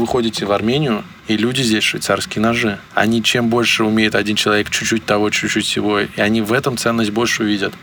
[0.00, 2.78] выходите в Армению, и люди здесь швейцарские ножи.
[2.94, 7.10] Они чем больше умеет один человек, чуть-чуть того, чуть-чуть всего, и они в этом ценность
[7.10, 7.74] больше увидят.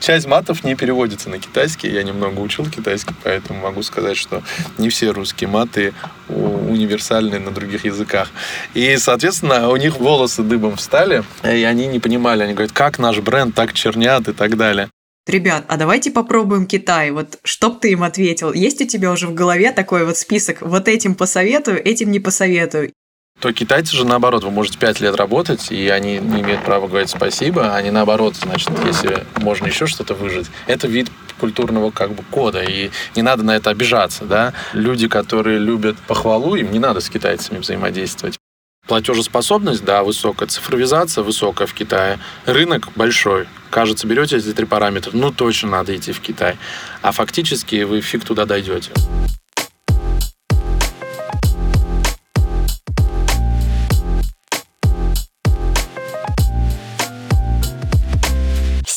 [0.00, 1.88] Часть матов не переводится на китайский.
[1.88, 4.42] Я немного учил китайский, поэтому могу сказать, что
[4.76, 5.94] не все русские маты
[6.28, 8.28] универсальны на других языках.
[8.74, 12.42] И, соответственно, у них волосы дыбом встали, и они не понимали.
[12.42, 14.90] Они говорят, как наш бренд так чернят и так далее.
[15.26, 17.10] Ребят, а давайте попробуем Китай.
[17.10, 18.52] Вот что б ты им ответил?
[18.52, 20.60] Есть у тебя уже в голове такой вот список?
[20.60, 22.92] Вот этим посоветую, этим не посоветую
[23.40, 27.10] то китайцы же наоборот, вы можете 5 лет работать, и они не имеют права говорить
[27.10, 31.10] спасибо, они наоборот, значит, если можно еще что-то выжить, это вид
[31.40, 34.54] культурного как бы кода, и не надо на это обижаться, да.
[34.72, 38.38] Люди, которые любят похвалу, им не надо с китайцами взаимодействовать.
[38.86, 40.48] Платежеспособность, да, высокая.
[40.48, 42.18] Цифровизация высокая в Китае.
[42.44, 43.46] Рынок большой.
[43.70, 46.56] Кажется, берете эти три параметра, ну точно надо идти в Китай.
[47.02, 48.92] А фактически вы фиг туда дойдете.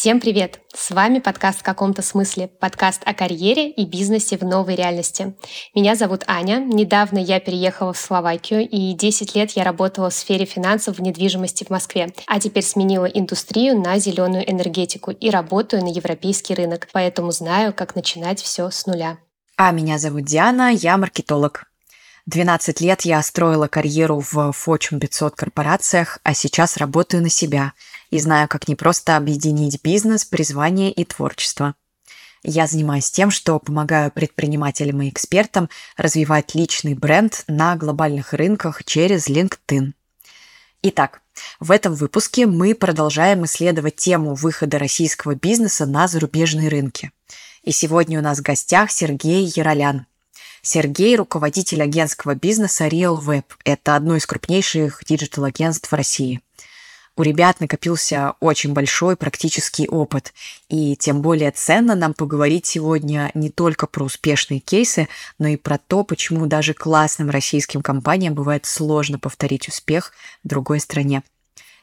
[0.08, 0.62] Всем привет!
[0.74, 5.36] С вами подкаст в каком-то смысле, подкаст о карьере и бизнесе в новой реальности.
[5.76, 6.60] Меня зовут Аня.
[6.66, 11.66] Недавно я переехала в Словакию, и 10 лет я работала в сфере финансов в недвижимости
[11.66, 17.32] в Москве, а теперь сменила индустрию на зеленую энергетику и работаю на европейский рынок, поэтому
[17.32, 19.18] знаю, как начинать все с нуля.
[19.58, 21.67] А меня зовут Диана, я маркетолог.
[22.28, 27.74] 12 лет я строила карьеру в Fortune 500 корпорациях, а сейчас работаю на себя–
[28.10, 31.76] и знаю, как не просто объединить бизнес, призвание и творчество.
[32.44, 39.28] Я занимаюсь тем, что помогаю предпринимателям и экспертам развивать личный бренд на глобальных рынках через
[39.28, 39.94] LinkedIn.
[40.84, 41.22] Итак,
[41.60, 47.12] в этом выпуске мы продолжаем исследовать тему выхода российского бизнеса на зарубежные рынки.
[47.64, 50.06] И сегодня у нас в гостях Сергей Яралян.
[50.68, 53.46] Сергей– руководитель агентского бизнеса Realweb.
[53.64, 56.42] Это одно из крупнейших digital-агентств России–
[57.20, 60.36] у ребят накопился очень большой практический опыт.
[60.70, 65.08] И тем более ценно нам поговорить сегодня не только про успешные кейсы,
[65.40, 70.14] но и про то, почему даже классным российским компаниям бывает сложно повторить успех
[70.44, 71.24] в другой стране.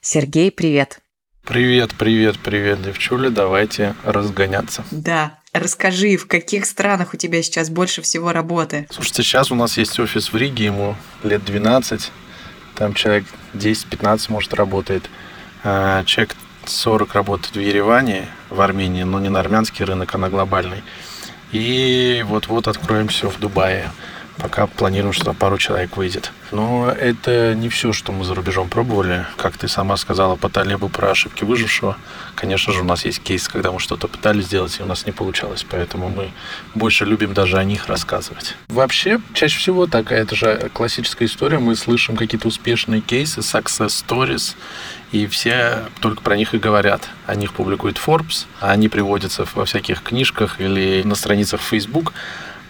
[0.00, 1.00] Сергей, привет!
[1.44, 4.84] Привет, привет, привет, девчули, давайте разгоняться.
[4.92, 8.86] Да, расскажи, в каких странах у тебя сейчас больше всего работы?
[8.90, 12.10] Слушайте, сейчас у нас есть офис в Риге, ему лет 12,
[12.74, 15.08] там человек 10-15, может, работает.
[15.62, 16.34] А, человек
[16.66, 20.82] 40 работает в Ереване, в Армении, но не на армянский рынок, а на глобальный.
[21.52, 23.90] И вот-вот откроем все в Дубае.
[24.38, 26.32] Пока планируем, что пару человек выйдет.
[26.50, 29.26] Но это не все, что мы за рубежом пробовали.
[29.36, 31.96] Как ты сама сказала по Талебу про ошибки выжившего.
[32.34, 35.12] Конечно же, у нас есть кейс, когда мы что-то пытались сделать, и у нас не
[35.12, 35.64] получалось.
[35.68, 36.30] Поэтому мы
[36.74, 38.56] больше любим даже о них рассказывать.
[38.68, 41.58] Вообще, чаще всего такая, это же классическая история.
[41.58, 44.56] Мы слышим какие-то успешные кейсы, success stories,
[45.12, 47.08] и все только про них и говорят.
[47.26, 52.12] О них публикует Forbes, они приводятся во всяких книжках или на страницах Facebook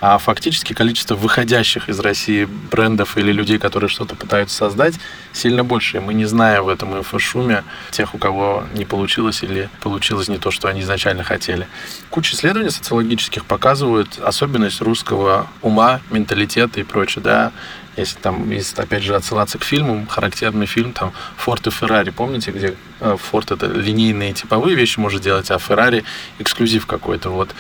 [0.07, 4.97] а фактически количество выходящих из России брендов или людей, которые что-то пытаются создать,
[5.33, 5.97] сильно больше.
[5.97, 10.37] И мы не знаем в этом инфошуме тех, у кого не получилось или получилось не
[10.37, 11.67] то, что они изначально хотели.
[12.11, 17.53] Куча исследований социологических показывают особенность русского ума, менталитета и прочее, да,
[17.97, 22.51] если там, если опять же отсылаться к фильму, характерный фильм там Форд и Феррари, помните,
[22.51, 26.05] где э, Форд это линейные типовые вещи может делать, а Феррари
[26.39, 27.31] эксклюзив какой-то.
[27.31, 27.55] Вот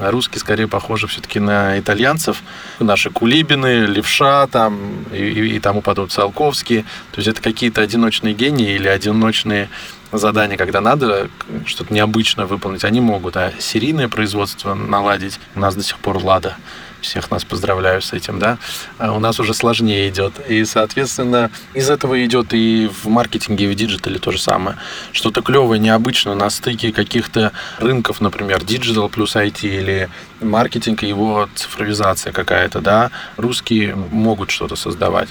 [0.00, 2.42] а русские скорее похожи все-таки на итальянцев.
[2.78, 6.82] Наши Кулибины, Левша там и, и, и тому подобное, Циолковский.
[7.12, 9.68] То есть это какие-то одиночные гении или одиночные
[10.10, 11.28] задания, когда надо
[11.66, 13.36] что-то необычное выполнить, они могут.
[13.36, 16.56] А серийное производство наладить у нас до сих пор Лада
[17.00, 18.58] всех нас поздравляю с этим, да,
[18.98, 20.34] а у нас уже сложнее идет.
[20.48, 24.76] И, соответственно, из этого идет и в маркетинге, и в digital е то же самое.
[25.12, 30.08] Что-то клевое, необычное на стыке каких-то рынков, например, digital плюс IT или
[30.40, 35.28] маркетинг и его цифровизация какая-то, да, русские могут что-то создавать.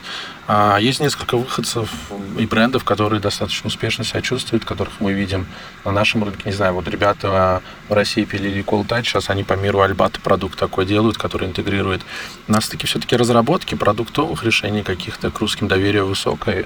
[0.48, 1.92] А есть несколько выходцев
[2.38, 5.46] и брендов, которые достаточно успешно себя чувствуют, которых мы видим
[5.86, 6.42] на нашем рынке.
[6.46, 10.86] Не знаю, вот ребята в России пилили Touch, сейчас они по миру Альбат продукт такой
[10.86, 12.02] делают, который интегрирует.
[12.48, 16.66] У нас таки все-таки разработки продуктовых решений каких-то к русским доверие высокое.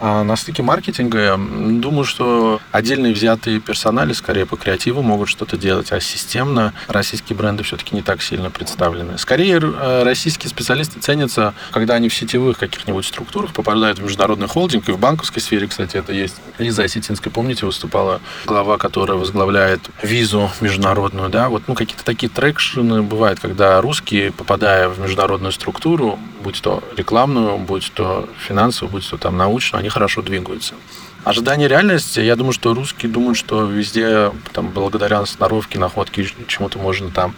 [0.00, 5.90] А на стыке маркетинга, думаю, что отдельные взятые персонали скорее по креативу могут что-то делать,
[5.92, 9.18] а системно российские бренды все-таки не так сильно представлены.
[9.18, 14.88] Скорее, э, российские специалисты ценятся, когда они в сетевых каких-нибудь структурах попадают в международный холдинг,
[14.88, 16.36] и в банковской сфере, кстати, это есть.
[16.58, 23.02] Лиза Осетинская, помните, выступала глава, которая возглавляет визу международную, да, вот ну, какие-то такие трекшены
[23.02, 29.16] бывают, когда русские, попадая в международную структуру, будь то рекламную, будь то финансовую, будь то
[29.16, 30.74] там научную, они хорошо двигаются.
[31.24, 37.10] Ожидание реальности, я думаю, что русские думают, что везде, там, благодаря сноровке, находке, чему-то можно
[37.10, 37.34] там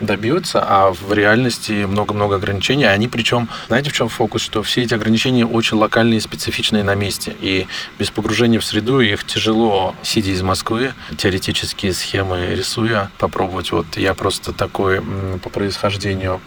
[0.00, 2.84] добьется, а в реальности много-много ограничений.
[2.84, 6.94] Они причем, знаете, в чем фокус, что все эти ограничения очень локальные и специфичные на
[6.94, 7.36] месте.
[7.40, 7.66] И
[7.98, 13.72] без погружения в среду их тяжело, сидя из Москвы, теоретические схемы рисуя, попробовать.
[13.72, 15.02] Вот я просто такой
[15.42, 16.40] по происхождению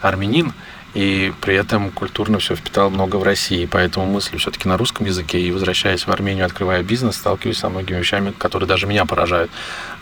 [0.00, 0.52] армянин,
[0.94, 3.66] и при этом культурно все впитал много в России.
[3.66, 7.98] Поэтому мыслю все-таки на русском языке и возвращаясь в Армению, открывая бизнес, сталкиваюсь со многими
[7.98, 9.50] вещами, которые даже меня поражают.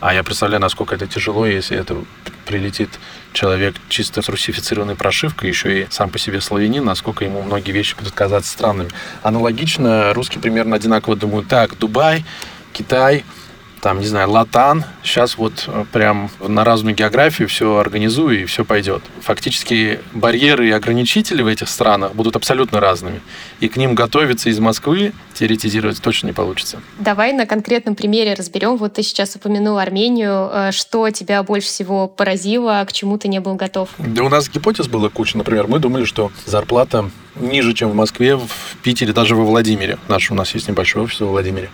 [0.00, 1.96] А я представляю, насколько это тяжело, если это
[2.44, 2.90] прилетит
[3.32, 7.96] человек чисто с русифицированной прошивкой, еще и сам по себе славянин, насколько ему многие вещи
[7.96, 8.90] будут казаться странными.
[9.22, 12.24] Аналогично, русские примерно одинаково думают, так, Дубай,
[12.72, 13.24] Китай–
[13.82, 14.84] там, не знаю, латан.
[15.02, 19.02] Сейчас вот э, прям на разную географию все организую и все пойдет.
[19.20, 23.20] Фактически барьеры и ограничители в этих странах будут абсолютно разными.
[23.58, 26.80] И к ним готовиться из Москвы теоретизировать точно не получится.
[27.00, 28.76] Давай на конкретном примере разберем.
[28.76, 30.48] Вот ты сейчас упомянул Армению.
[30.52, 33.88] Э, что тебя больше всего поразило, к чему ты не был готов?
[33.98, 35.36] Да у нас гипотез было куча.
[35.36, 39.98] Например, мы думали, что зарплата ниже, чем в Москве, в Питере, даже во Владимире.
[40.06, 41.68] Наш у нас есть небольшой офис во Владимире.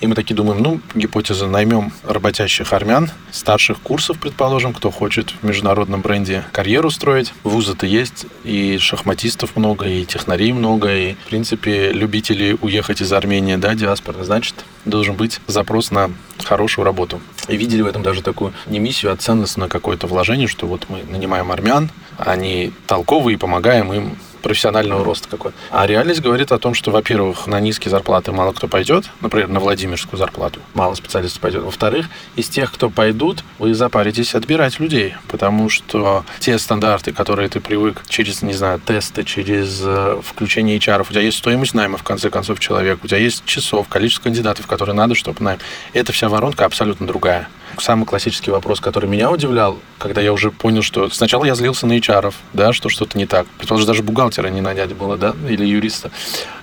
[0.00, 5.46] И мы такие думаем, ну, гипотеза, наймем работящих армян, старших курсов, предположим, кто хочет в
[5.46, 7.32] международном бренде карьеру строить.
[7.44, 13.56] Вузы-то есть, и шахматистов много, и технарей много, и, в принципе, любителей уехать из Армении,
[13.56, 14.54] да, диаспора, значит,
[14.84, 16.10] должен быть запрос на
[16.44, 17.20] хорошую работу.
[17.48, 21.02] И видели в этом даже такую не миссию, а ценностное какое-то вложение, что вот мы
[21.04, 25.50] нанимаем армян, они толковые, помогаем им профессионального роста какой.
[25.70, 29.58] А реальность говорит о том, что, во-первых, на низкие зарплаты мало кто пойдет, например, на
[29.58, 31.64] Владимирскую зарплату мало специалистов пойдет.
[31.64, 32.06] Во-вторых,
[32.36, 38.04] из тех, кто пойдут, вы запаритесь отбирать людей, потому что те стандарты, которые ты привык
[38.08, 42.30] через, не знаю, тесты, через э, включение HR, у тебя есть стоимость найма, в конце
[42.30, 45.58] концов, человек, у тебя есть часов, количество кандидатов, которые надо, чтобы найм.
[45.92, 47.48] Эта вся воронка абсолютно другая.
[47.78, 51.98] Самый классический вопрос, который меня удивлял, когда я уже понял, что сначала я злился на
[51.98, 53.46] HR, да, что что-то не так.
[53.58, 56.10] Предположим, даже бухгалтера не нанять было, да, или юриста.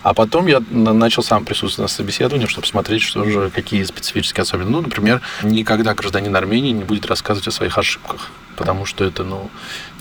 [0.02, 4.74] А потом я начал сам присутствовать на собеседовании, чтобы смотреть, что же, какие специфические особенности.
[4.74, 9.50] Ну, например, никогда гражданин Армении не будет рассказывать о своих ошибках потому что это, ну,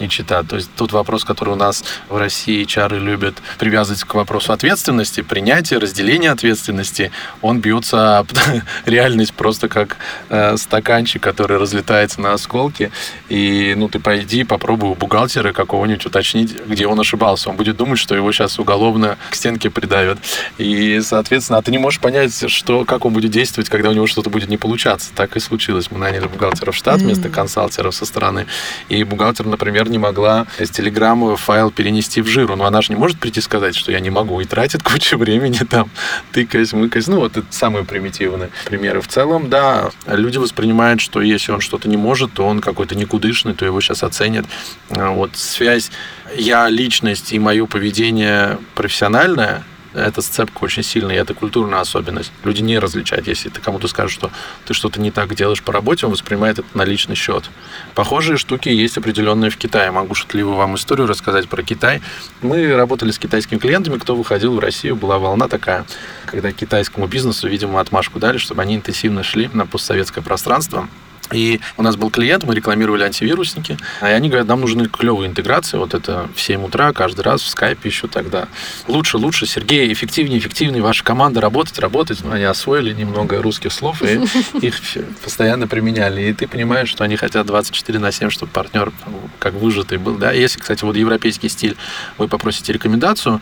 [0.02, 0.42] не чита.
[0.42, 5.22] То есть тут вопрос, который у нас в России чары любят привязывать к вопросу ответственности,
[5.22, 7.10] принятия, разделения ответственности,
[7.40, 8.28] он бьется об
[8.84, 9.96] реальность просто как
[10.28, 12.90] э, стаканчик, который разлетается на осколки.
[13.28, 17.48] И, ну, ты пойди, попробуй у бухгалтера какого-нибудь уточнить, где он ошибался.
[17.48, 20.18] Он будет думать, что его сейчас уголовно к стенке придавят.
[20.58, 24.06] И, соответственно, а ты не можешь понять, что, как он будет действовать, когда у него
[24.06, 25.10] что-то будет не получаться.
[25.14, 25.90] Так и случилось.
[25.90, 28.46] Мы наняли бухгалтера в штат вместо консалтеров со стороны стороны.
[28.88, 32.56] И бухгалтер, например, не могла из телеграммы файл перенести в жиру.
[32.56, 34.40] Но она же не может прийти сказать, что я не могу.
[34.40, 35.90] И тратит кучу времени там,
[36.32, 37.06] тыкаясь, мыкаясь.
[37.06, 39.00] Ну, вот это самые примитивные примеры.
[39.00, 43.54] В целом, да, люди воспринимают, что если он что-то не может, то он какой-то никудышный,
[43.54, 44.46] то его сейчас оценят.
[44.90, 45.90] А вот связь
[46.36, 52.32] я личность и мое поведение профессиональное, эта сцепка очень сильная, и это культурная особенность.
[52.44, 53.26] Люди не различают.
[53.26, 54.30] Если ты кому-то скажешь, что
[54.64, 57.50] ты что-то не так делаешь по работе, он воспринимает это на личный счет.
[57.94, 59.90] Похожие штуки есть определенные в Китае.
[59.90, 62.00] Могу шутливо вам историю рассказать про Китай.
[62.40, 65.84] Мы работали с китайскими клиентами, кто выходил в Россию, была волна такая,
[66.26, 70.88] когда китайскому бизнесу, видимо, отмашку дали, чтобы они интенсивно шли на постсоветское пространство.
[71.32, 75.76] И у нас был клиент, мы рекламировали антивирусники, и они говорят, нам нужны клевые интеграции,
[75.76, 78.48] вот это в 7 утра, каждый раз в скайпе еще тогда.
[78.88, 82.22] Лучше, лучше, Сергей, эффективнее, эффективнее, ваша команда работать, работать.
[82.24, 84.20] Но они освоили немного русских слов и
[84.60, 84.74] их
[85.22, 86.22] постоянно применяли.
[86.22, 88.92] И ты понимаешь, что они хотят 24 на 7, чтобы партнер
[89.38, 90.16] как выжатый был.
[90.16, 90.32] Да?
[90.32, 91.76] Если, кстати, вот европейский стиль,
[92.18, 93.40] вы попросите рекомендацию,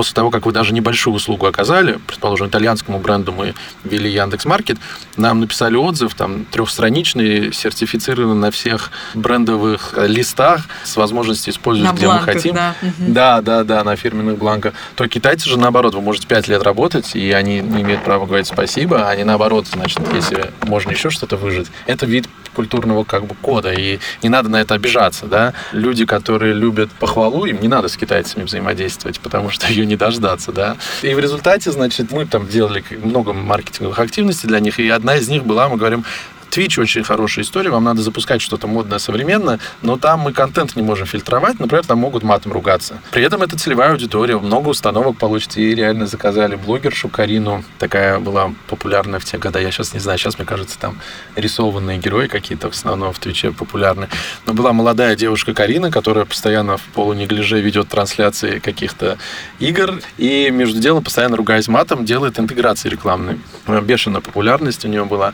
[0.00, 3.54] после того, как вы даже небольшую услугу оказали, предположим, итальянскому бренду мы
[3.84, 4.78] ввели Яндекс Маркет,
[5.18, 12.06] нам написали отзыв, там, трехстраничный, сертифицированный на всех брендовых листах с возможностью использовать, на где
[12.06, 12.54] бланках, мы хотим.
[12.54, 12.74] Да.
[12.98, 14.72] да, да, да, на фирменных бланках.
[14.96, 18.46] То китайцы же наоборот, вы можете 5 лет работать, и они не имеют права говорить
[18.46, 21.66] спасибо, а они наоборот, значит, если можно еще что-то выжить.
[21.84, 25.54] Это вид культурного как бы кода, и не надо на это обижаться, да.
[25.72, 30.52] Люди, которые любят похвалу, им не надо с китайцами взаимодействовать, потому что ее не дождаться,
[30.52, 30.76] да.
[31.02, 35.28] И в результате, значит, мы там делали много маркетинговых активностей для них, и одна из
[35.28, 36.04] них была, мы говорим,
[36.50, 40.82] Twitch очень хорошая история, вам надо запускать что-то модное, современное, но там мы контент не
[40.82, 42.98] можем фильтровать, например, там могут матом ругаться.
[43.12, 48.52] При этом это целевая аудитория, много установок получите, и реально заказали блогершу Карину, такая была
[48.68, 50.98] популярная в те годы, я сейчас не знаю, сейчас, мне кажется, там
[51.36, 54.08] рисованные герои какие-то в основном в Твиче популярны.
[54.46, 59.18] Но была молодая девушка Карина, которая постоянно в полунеглиже ведет трансляции каких-то
[59.58, 63.38] игр, и между делом, постоянно ругаясь матом, делает интеграции рекламные.
[63.66, 65.32] Бешеная популярность у нее была.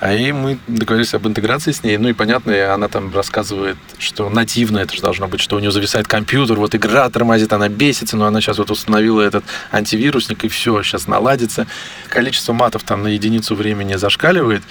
[0.00, 1.96] А и мы договорились об интеграции с ней.
[1.98, 5.70] Ну и понятно, она там рассказывает, что нативно это же должно быть, что у нее
[5.70, 10.48] зависает компьютер, вот игра тормозит, она бесится, но она сейчас вот установила этот антивирусник, и
[10.48, 11.66] все, сейчас наладится.
[12.08, 14.62] Количество матов там на единицу времени зашкаливает.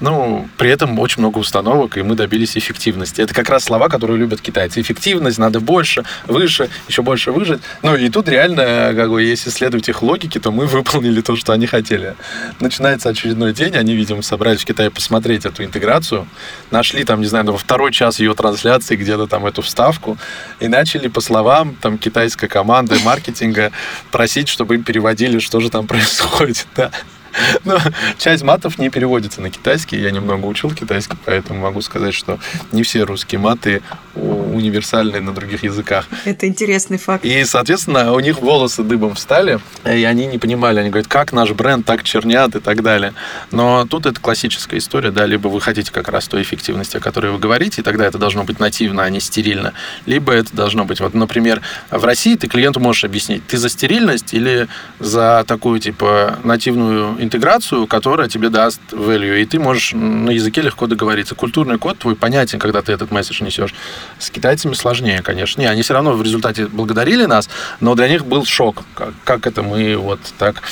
[0.00, 3.20] Ну, при этом очень много установок, и мы добились эффективности.
[3.20, 4.80] Это как раз слова, которые любят китайцы.
[4.80, 7.60] Эффективность, надо больше, выше, еще больше выжить.
[7.82, 11.52] Ну и тут реально, как бы, если следовать их логике, то мы выполнили то, что
[11.52, 12.14] они хотели.
[12.60, 16.26] Начинается очередной день, они, видимо, собрались в Китае посмотреть, посмотреть эту интеграцию,
[16.70, 20.18] нашли там, не знаю, во второй час ее трансляции где-то там эту вставку
[20.60, 23.72] и начали по словам там китайской команды маркетинга
[24.10, 26.90] просить, чтобы им переводили, что же там происходит, да.
[27.64, 27.78] Но
[28.18, 29.98] часть матов не переводится на китайский.
[29.98, 32.38] Я немного учил китайский, поэтому могу сказать, что
[32.72, 33.82] не все русские маты
[34.14, 36.06] универсальны на других языках.
[36.24, 37.24] Это интересный факт.
[37.24, 40.80] И, соответственно, у них волосы дыбом встали, и они не понимали.
[40.80, 43.14] Они говорят, как наш бренд так чернят и так далее.
[43.50, 47.32] Но тут это классическая история, да, либо вы хотите как раз той эффективности, о которой
[47.32, 49.72] вы говорите, и тогда это должно быть нативно, а не стерильно.
[50.06, 54.34] Либо это должно быть, вот, например, в России ты клиенту можешь объяснить, ты за стерильность
[54.34, 60.60] или за такую, типа, нативную интеграцию, которая тебе даст value, и ты можешь на языке
[60.60, 61.34] легко договориться.
[61.34, 63.74] Культурный код твой понятен, когда ты этот месседж несешь.
[64.18, 65.60] С китайцами сложнее, конечно.
[65.60, 67.48] Не, они все равно в результате благодарили нас,
[67.80, 70.62] но для них был шок, как, как это мы вот так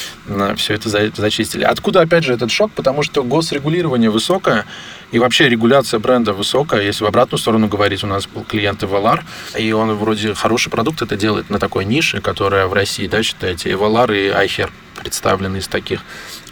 [0.57, 1.65] все это зачистили.
[1.65, 2.73] Откуда, опять же, этот шок?
[2.73, 4.67] Потому что госрегулирование высокое,
[5.13, 6.83] и вообще регуляция бренда высокая.
[6.83, 9.23] Если в обратную сторону говорить, у нас был клиент Evalar,
[9.59, 13.71] и он вроде хороший продукт это делает на такой нише, которая в России, да, считаете,
[13.71, 16.03] Evalar и iHair представлены из таких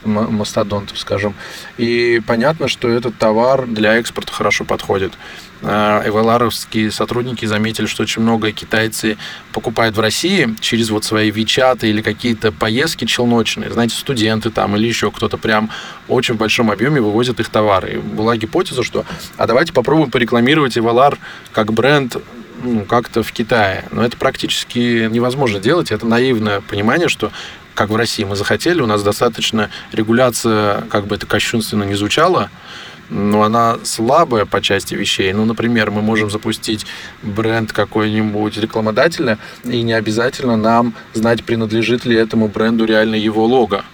[0.04, 1.34] мастодонтов, скажем.
[1.76, 5.12] И понятно, что этот товар для экспорта хорошо подходит.
[5.60, 9.18] А, эваларовские сотрудники заметили, что очень много китайцы
[9.52, 13.70] покупают в России через вот свои Вичаты или какие-то поездки челночные.
[13.70, 15.70] Знаете, студенты там или еще кто-то прям
[16.06, 17.94] очень в большом объеме вывозят их товары.
[17.94, 19.04] И была гипотеза, что
[19.36, 21.18] а давайте попробуем порекламировать Эвалар
[21.52, 22.16] как бренд
[22.62, 23.84] ну, как-то в Китае.
[23.90, 25.90] Но это практически невозможно делать.
[25.90, 27.32] Это наивное понимание, что
[27.78, 32.50] как в России мы захотели, у нас достаточно регуляция, как бы это кощунственно не звучало,
[33.08, 35.32] но она слабая по части вещей.
[35.32, 36.86] Ну, например, мы можем запустить
[37.22, 43.84] бренд какой-нибудь рекламодателя, и не обязательно нам знать, принадлежит ли этому бренду реально его лого.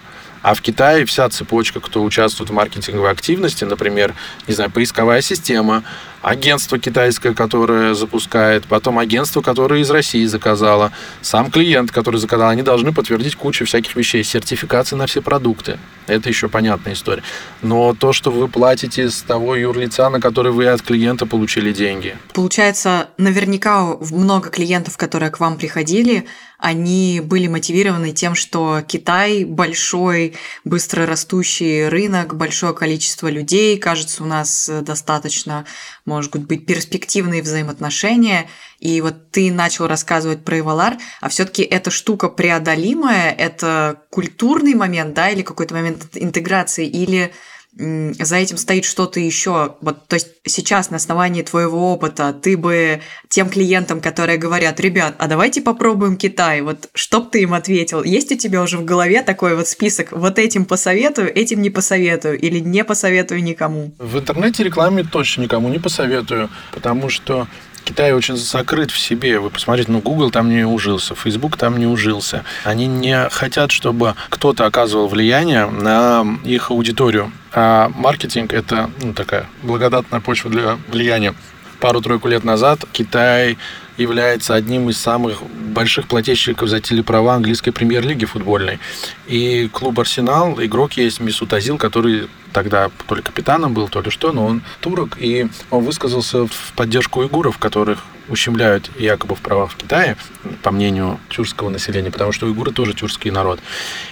[0.41, 4.15] А в Китае вся цепочка, кто участвует в маркетинговой активности, например,
[4.47, 5.83] не знаю, поисковая система,
[6.25, 10.91] агентство китайское, которое запускает, потом агентство, которое из России заказало,
[11.21, 15.77] сам клиент, который заказал, они должны подтвердить кучу всяких вещей, сертификации на все продукты.
[16.07, 17.21] Это еще понятная история.
[17.61, 22.17] Но то, что вы платите с того юрлица, на который вы от клиента получили деньги.
[22.33, 26.25] Получается, наверняка много клиентов, которые к вам приходили,
[26.57, 34.25] они были мотивированы тем, что Китай большой, быстро растущий рынок, большое количество людей, кажется, у
[34.25, 35.65] нас достаточно,
[36.05, 38.47] может быть, перспективные взаимоотношения.
[38.79, 45.13] И вот ты начал рассказывать про Эвалар, а все-таки эта штука преодолимая, это культурный момент,
[45.13, 47.33] да, или какой-то момент интеграции, или
[47.77, 49.75] за этим стоит что-то еще.
[49.81, 55.15] Вот, то есть сейчас на основании твоего опыта ты бы тем клиентам, которые говорят, ребят,
[55.17, 58.03] а давайте попробуем Китай, вот что бы ты им ответил?
[58.03, 62.39] Есть у тебя уже в голове такой вот список, вот этим посоветую, этим не посоветую
[62.39, 63.93] или не посоветую никому?
[63.99, 67.47] В интернете рекламе точно никому не посоветую, потому что
[67.85, 69.39] Китай очень закрыт в себе.
[69.39, 72.43] Вы посмотрите, ну, Google там не ужился, Facebook там не ужился.
[72.63, 77.31] Они не хотят, чтобы кто-то оказывал влияние на их аудиторию.
[77.53, 81.35] А маркетинг– это ну, такая благодатная почва для влияния.
[81.79, 83.57] Пару-тройку лет назад Китай
[83.97, 88.79] является одним из самых больших плательщиков за телеправа английской премьер-лиги футбольной.
[89.27, 94.09] И клуб «Арсенал», игрок есть Мисут Азил, который тогда то ли капитаном был, то ли
[94.09, 99.71] что, но он турок, и он высказался в поддержку уйгуров, которых ущемляют якобы в правах
[99.71, 100.17] в Китае,
[100.63, 103.59] по мнению тюркского населения, потому что уйгуры тоже тюркский народ.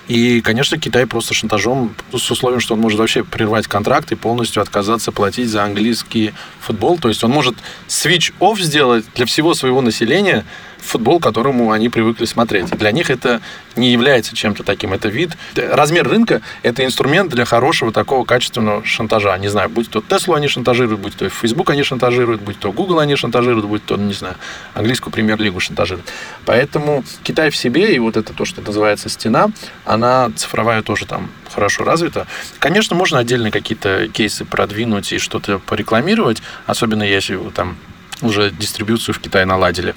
[0.08, 4.62] И, конечно, Китай просто шантажом, с условием, что он может вообще прервать контракт и полностью
[4.62, 6.98] отказаться платить за английский футбол.
[6.98, 7.55] То есть он может
[7.88, 10.46] switch-off сделать для всего своего населения,
[10.84, 12.70] футбол, которому они привыкли смотреть.
[12.78, 13.42] Для них это
[13.75, 14.94] не является чем-то таким.
[14.94, 15.32] Это вид.
[15.56, 19.38] Размер рынка– это инструмент для хорошего такого качественного шантажа.
[19.38, 23.00] Не знаю, будь то Теслу они шантажируют, будь то Facebook они шантажируют, будь то Google
[23.00, 24.36] они шантажируют, будь то, не знаю,
[24.74, 26.08] английскую премьер-лигу шантажируют.
[26.46, 29.50] Поэтому Китай в себе, и вот это то, что называется стена,
[29.86, 32.28] она цифровая тоже там хорошо развита.
[32.60, 37.78] Конечно, можно отдельные какие-то кейсы продвинуть и что-то порекламировать, особенно если там
[38.22, 39.96] уже дистрибьюцию в Китае наладили.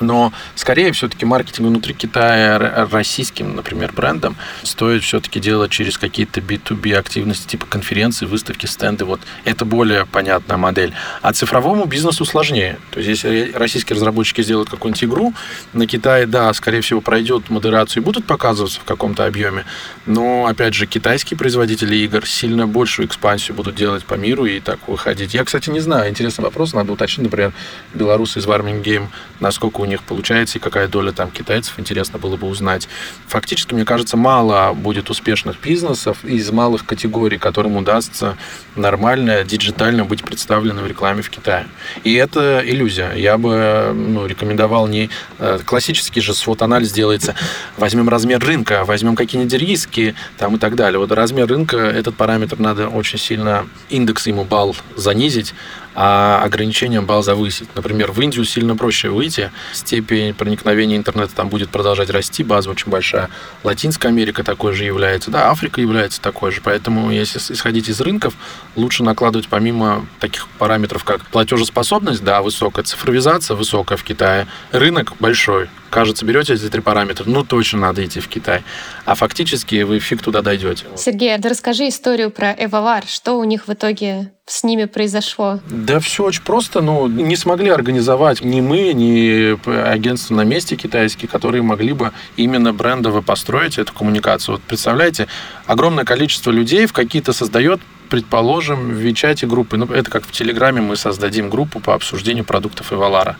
[0.00, 6.94] Но скорее все-таки маркетинг внутри Китая российским, например, брендом стоит все-таки делать через какие-то B2B
[6.94, 9.04] активности, типа конференции, выставки, стенды.
[9.04, 10.92] Вот это более понятная модель.
[11.22, 12.78] А цифровому бизнесу сложнее.
[12.90, 15.34] То есть, если российские разработчики сделают какую-нибудь игру,
[15.72, 19.64] на Китае, да, скорее всего, пройдет модерацию и будут показываться в каком-то объеме.
[20.06, 24.78] Но, опять же, китайские производители игр сильно большую экспансию будут делать по миру и так
[24.88, 25.34] выходить.
[25.34, 26.10] Я, кстати, не знаю.
[26.10, 26.74] Интересный вопрос.
[26.74, 27.52] Надо уточнить, например,
[27.94, 29.08] белорусы из Warming Game,
[29.40, 32.88] насколько у них получается и какая доля там китайцев, интересно было бы узнать.
[33.28, 38.36] Фактически, мне кажется, мало будет успешных бизнесов из малых категорий, которым удастся
[38.74, 41.66] нормально, диджитально быть представленным в рекламе в Китае.
[42.04, 43.12] И это иллюзия.
[43.14, 47.34] Я бы ну, рекомендовал не э, классический же свод-анализ делается,
[47.76, 50.98] возьмем размер рынка, возьмем какие-нибудь риски там и так далее.
[50.98, 55.54] Вот размер рынка, этот параметр надо очень сильно, индекс ему балл занизить,
[55.96, 57.68] а ограничением балл завысить.
[57.74, 62.90] Например, в Индию сильно проще выйти, степень проникновения интернета там будет продолжать расти, база очень
[62.90, 63.30] большая.
[63.64, 66.60] Латинская Америка такой же является, да, Африка является такой же.
[66.62, 68.34] Поэтому, если исходить из рынков,
[68.76, 75.70] лучше накладывать помимо таких параметров, как платежеспособность, да, высокая, цифровизация высокая в Китае, рынок большой,
[75.90, 78.62] кажется, берете эти три параметра, ну, точно надо идти в Китай.
[79.04, 80.86] А фактически вы фиг туда дойдете.
[80.96, 83.04] Сергей, а да расскажи историю про Эвалар.
[83.06, 85.60] Что у них в итоге с ними произошло?
[85.68, 86.80] Да все очень просто.
[86.80, 92.72] Ну, не смогли организовать ни мы, ни агентство на месте китайские, которые могли бы именно
[92.72, 94.56] брендово построить эту коммуникацию.
[94.56, 95.26] Вот представляете,
[95.66, 100.80] огромное количество людей в какие-то создает предположим, в Вичате группы, ну, это как в Телеграме
[100.80, 103.36] мы создадим группу по обсуждению продуктов Эвалара.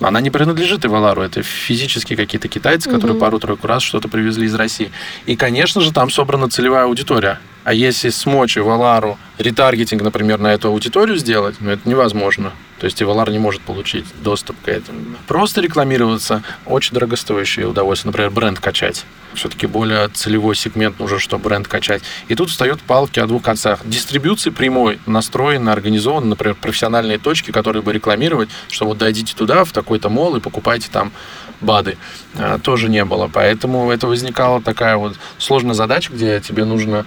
[0.00, 3.20] Она не принадлежит Ивалару, это физически какие-то китайцы, которые угу.
[3.20, 4.92] пару-тройку раз что-то привезли из России.
[5.26, 7.40] И, конечно же, там собрана целевая аудитория.
[7.64, 12.52] А если смочь Ивалару ретаргетинг, например, на эту аудиторию сделать, ну, это невозможно.
[12.78, 15.00] То есть Ивалар не может получить доступ к этому.
[15.26, 18.10] Просто рекламироваться очень дорогостоящее удовольствие.
[18.10, 19.04] Например, бренд качать.
[19.34, 22.02] Все-таки более целевой сегмент нужен, чтобы бренд качать.
[22.28, 23.80] И тут встают палки о двух концах.
[23.84, 29.72] Дистрибьюции прямой настроены, организованы, например, профессиональные точки, которые бы рекламировать, что вот дойдите туда, в
[29.72, 31.12] такой-то мол, и покупайте там
[31.60, 31.98] БАДы.
[32.36, 33.28] А, тоже не было.
[33.32, 37.06] Поэтому это возникала такая вот сложная задача, где тебе нужно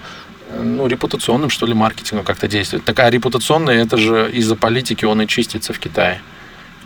[0.58, 2.84] ну, репутационным, что ли, маркетингом как-то действует.
[2.84, 6.20] Такая репутационная, это же из-за политики он и чистится в Китае.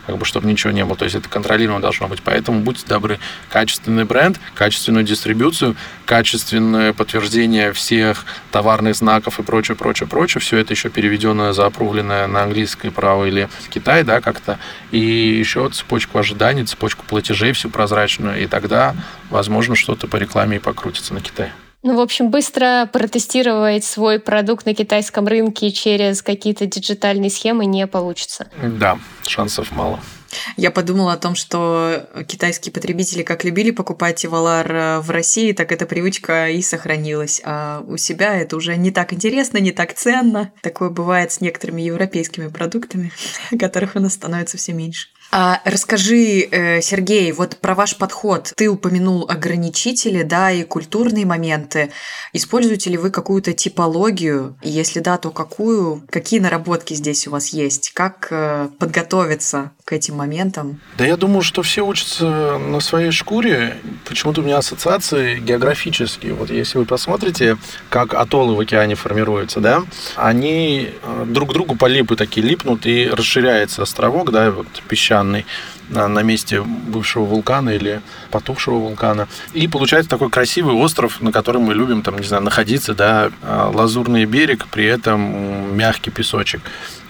[0.07, 0.97] Как бы, чтобы ничего не было.
[0.97, 2.23] То есть это контролируемо должно быть.
[2.23, 3.19] Поэтому будьте добры.
[3.51, 5.75] Качественный бренд, качественную дистрибьюцию,
[6.05, 10.41] качественное подтверждение всех товарных знаков и прочее, прочее, прочее.
[10.41, 14.61] Все это еще переведенное, заопрувленное на английское право или в Китай, да, как-то.
[14.93, 18.41] И еще цепочку ожиданий, цепочку платежей всю прозрачную.
[18.41, 18.95] И тогда,
[19.29, 21.53] возможно, что-то по рекламе и покрутится на Китае.
[21.87, 27.87] Ну, в общем, быстро протестировать свой продукт на китайском рынке через какие-то диджитальные схемы не
[27.87, 28.49] получится.
[28.61, 30.01] Да, шансов мало.
[30.57, 35.71] Я подумала о том, что китайские потребители как любили покупать Ивалар э, в России, так
[35.71, 37.41] эта привычка и сохранилась.
[37.45, 40.53] А у себя это уже не так интересно, не так ценно.
[40.63, 43.13] Такое бывает с некоторыми европейскими продуктами,
[43.61, 45.07] которых у нас становится все меньше.
[45.31, 48.53] А расскажи, э, Сергей, вот про ваш подход.
[48.57, 51.91] Ты упомянул ограничители, да, и культурные моменты.
[52.33, 54.57] Используете ли вы какую-то типологию?
[54.63, 56.03] Если да, то какую?
[56.11, 57.91] Какие наработки здесь у вас есть?
[57.93, 60.81] Как э, подготовиться к этим моментам?
[60.97, 63.77] Да я думаю, что все учатся на своей шкуре.
[64.09, 66.35] Почему-то у меня ассоциации географические.
[66.35, 67.59] Вот если вы посмотрите,
[67.91, 69.83] как атоллы в океане формируются, да,
[70.17, 75.16] они э, друг к другу по липы такие липнут, и расширяется островок, да, вот песчаный
[75.17, 75.47] песчаный
[75.89, 78.01] на, месте бывшего вулкана или
[78.31, 79.29] потухшего вулкана.
[79.53, 83.71] И получается такой красивый остров, на котором мы любим, там, не знаю, находиться, да, а,
[83.73, 86.61] лазурный берег, при этом мягкий песочек.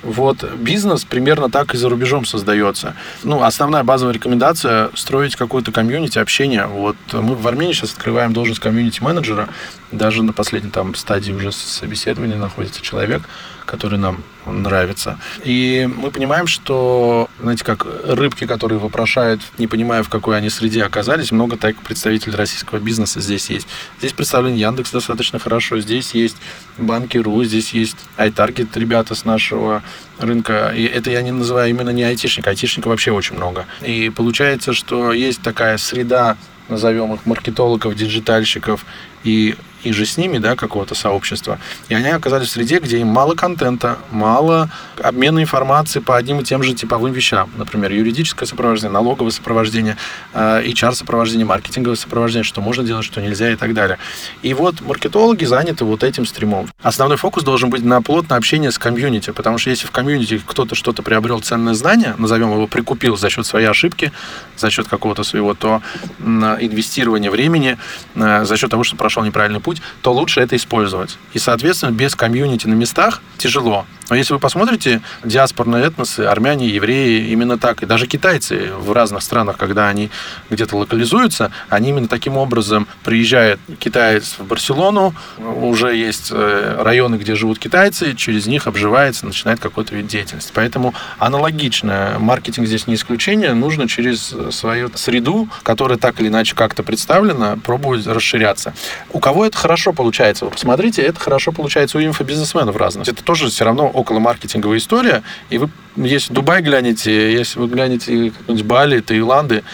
[0.02, 2.94] Вот бизнес примерно так и за рубежом создается.
[3.24, 6.66] Ну, основная базовая рекомендация– строить какую-то комьюнити, общение.
[6.66, 9.48] Вот мы в Армении сейчас открываем должность комьюнити-менеджера.
[9.90, 13.22] Даже на последней там стадии уже собеседования находится человек,
[13.66, 15.18] который нам нравится.
[15.44, 20.84] И мы понимаем, что, знаете, как рыбки, которые вопрошают, не понимая, в какой они среде
[20.84, 23.66] оказались, много так представителей российского бизнеса здесь есть.
[23.98, 26.36] Здесь представлен Яндекс достаточно хорошо, здесь есть
[26.78, 29.82] Банки.ру, здесь есть iTarget, ребята с нашего
[30.18, 30.72] рынка.
[30.74, 33.66] И это я не называю именно не айтишника, айтишника вообще очень много.
[33.82, 36.36] И получается, что есть такая среда
[36.68, 38.84] назовем их маркетологов, диджитальщиков
[39.24, 39.54] и
[39.86, 41.58] иже с ними, да, какого-то сообщества.
[41.88, 44.68] И они оказались в среде, где им мало контента, мало
[45.02, 47.50] обмена информацией по одним и тем же типовым вещам.
[47.56, 49.96] Например, юридическое сопровождение, налоговое сопровождение,
[50.34, 53.98] HR-сопровождение, э, маркетинговое сопровождение, что можно делать, что нельзя и так далее.
[54.42, 56.68] И вот маркетологи заняты вот этим стримом.
[56.82, 60.74] Основной фокус должен быть на плотное общение с комьюнити, потому что если в комьюнити кто-то
[60.74, 64.12] что-то приобрел ценное знание, назовем его прикупил за счет своей ошибки,
[64.56, 65.82] за счет какого-то своего, то
[66.18, 67.78] инвестирования времени,
[68.14, 71.18] э, за счет того, что прошел неправильный путь, то лучше это использовать.
[71.32, 73.86] И, соответственно, без комьюнити на местах тяжело.
[74.08, 79.22] Но если вы посмотрите, диаспорные этносы, армяне, евреи, именно так, и даже китайцы в разных
[79.22, 80.10] странах, когда они
[80.48, 87.34] где-то локализуются, они именно таким образом приезжает китаец в Барселону, уже есть э, районы, где
[87.34, 90.52] живут китайцы, через них обживается, начинает какой-то вид деятельности.
[90.54, 96.84] Поэтому аналогично, маркетинг здесь не исключение, нужно через свою среду, которая так или иначе как-то
[96.84, 98.72] представлена, пробовать расширяться.
[99.10, 100.44] У кого это хорошо получается?
[100.44, 103.08] Вы посмотрите, это хорошо получается у инфобизнесменов разных.
[103.08, 108.30] Это тоже все равно около маркетинговая история, и вы, если Дубай глянете, если вы глянете
[108.30, 109.64] какой-нибудь Бали, Таиланды,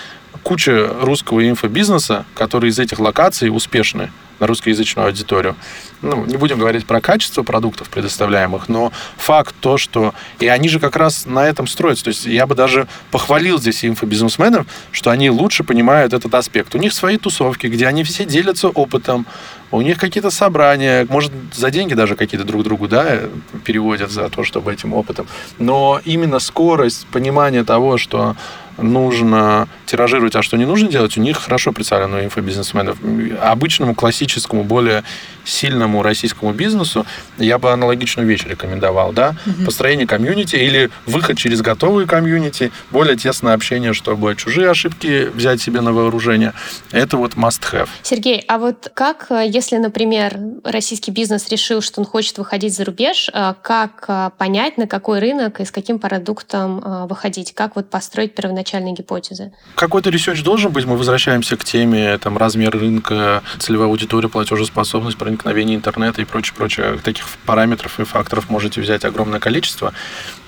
[0.42, 4.10] куча русского инфобизнеса, которые из этих локаций успешны
[4.42, 5.54] на русскоязычную аудиторию.
[6.02, 10.14] Ну, не будем говорить про качество продуктов предоставляемых, но факт то, что...
[10.40, 12.04] И они же как раз на этом строятся.
[12.04, 16.74] То есть я бы даже похвалил здесь инфобизнесменов, что они лучше понимают этот аспект.
[16.74, 19.26] У них свои тусовки, где они все делятся опытом,
[19.70, 23.20] у них какие-то собрания, может, за деньги даже какие-то друг другу, да,
[23.64, 25.26] переводят за то, чтобы этим опытом.
[25.58, 28.36] Но именно скорость понимания того, что
[28.78, 32.98] нужно тиражировать, а что не нужно делать, у них хорошо представлено у инфобизнесменов.
[33.40, 35.04] Обычному классическому, более
[35.44, 37.06] сильному российскому бизнесу
[37.38, 39.64] я бы аналогичную вещь рекомендовал, да, угу.
[39.66, 45.80] построение комьюнити или выход через готовые комьюнити, более тесное общение, чтобы чужие ошибки взять себе
[45.80, 46.52] на вооружение.
[46.90, 47.88] Это вот must have.
[48.02, 53.30] Сергей, а вот как, если, например, российский бизнес решил, что он хочет выходить за рубеж,
[53.32, 57.54] э, как э, понять, на какой рынок и с каким продуктом э, выходить?
[57.54, 59.52] Как вот построить первоначальные гипотезы?
[59.74, 60.84] Какой-то research должен быть.
[60.84, 66.98] Мы возвращаемся к теме там, размер рынка, целевая аудитория, платежеспособность, проникновение интернета и прочее, прочее.
[67.02, 69.92] Таких параметров и факторов можете взять огромное количество.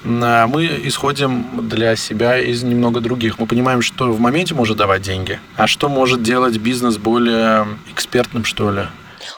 [0.05, 3.39] А мы исходим для себя из немного других.
[3.39, 8.45] Мы понимаем, что в моменте может давать деньги, а что может делать бизнес более экспертным,
[8.45, 8.83] что ли.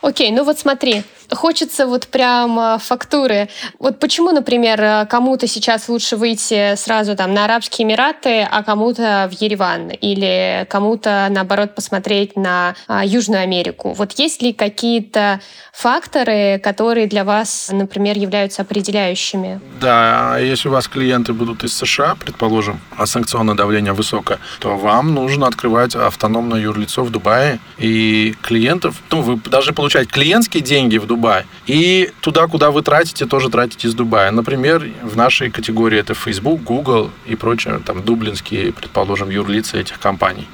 [0.02, 3.48] Окей, ну вот смотри, Хочется вот прям фактуры.
[3.78, 9.40] Вот почему, например, кому-то сейчас лучше выйти сразу там на Арабские Эмираты, а кому-то в
[9.40, 9.90] Ереван?
[9.90, 13.92] Или кому-то, наоборот, посмотреть на а, Южную Америку?
[13.92, 15.40] Вот есть ли какие-то
[15.72, 19.60] факторы, которые для вас, например, являются определяющими?
[19.80, 24.76] Да, а если у вас клиенты будут из США, предположим, а санкционное давление высокое, то
[24.76, 27.58] вам нужно открывать автономное юрлицо в Дубае.
[27.78, 31.46] И клиентов, ну, вы даже получаете клиентские деньги в Дубае, Дубай.
[31.66, 34.30] И туда, куда вы тратите, тоже тратите из Дубая.
[34.30, 40.46] Например, в нашей категории это Facebook, Google и прочее, там, дублинские, предположим, юрлицы этих компаний.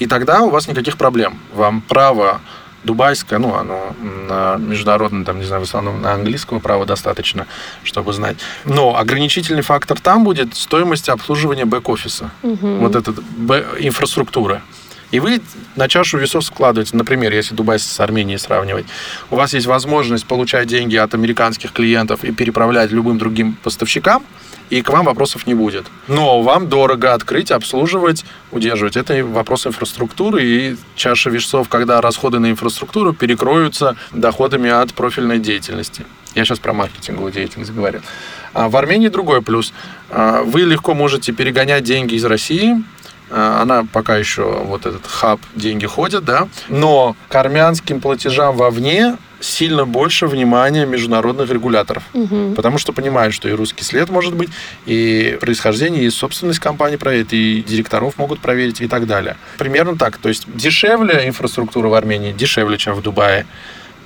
[0.00, 1.38] И тогда у вас никаких проблем.
[1.54, 2.40] Вам право
[2.82, 3.94] дубайское, ну, оно
[4.28, 7.46] на международном, там, не знаю, в основном на английского права достаточно,
[7.84, 8.38] чтобы знать.
[8.64, 12.30] Но ограничительный фактор там будет стоимость обслуживания бэк-офиса.
[12.42, 12.68] Угу.
[12.80, 13.12] Вот эта
[13.78, 14.62] инфраструктура.
[15.10, 15.40] И вы
[15.76, 18.86] на чашу весов складываете, например, если Дубай с Арменией сравнивать,
[19.30, 24.22] у вас есть возможность получать деньги от американских клиентов и переправлять любым другим поставщикам,
[24.70, 25.86] и к вам вопросов не будет.
[26.06, 28.96] Но вам дорого открыть, обслуживать, удерживать.
[28.96, 36.06] Это вопрос инфраструктуры и чаша весов, когда расходы на инфраструктуру перекроются доходами от профильной деятельности.
[36.36, 38.00] Я сейчас про маркетинговую деятельность говорю.
[38.52, 39.72] А в Армении другой плюс.
[40.10, 42.84] А, вы легко можете перегонять деньги из России
[43.30, 49.86] она пока еще, вот этот хаб, деньги ходят, да, но к армянским платежам вовне сильно
[49.86, 52.02] больше внимания международных регуляторов.
[52.12, 52.54] Угу.
[52.54, 54.50] Потому что понимают, что и русский след может быть,
[54.86, 59.36] и происхождение, и собственность компании проверит, и директоров могут проверить, и так далее.
[59.58, 60.18] Примерно так.
[60.18, 63.46] То есть дешевле инфраструктура в Армении, дешевле, чем в Дубае.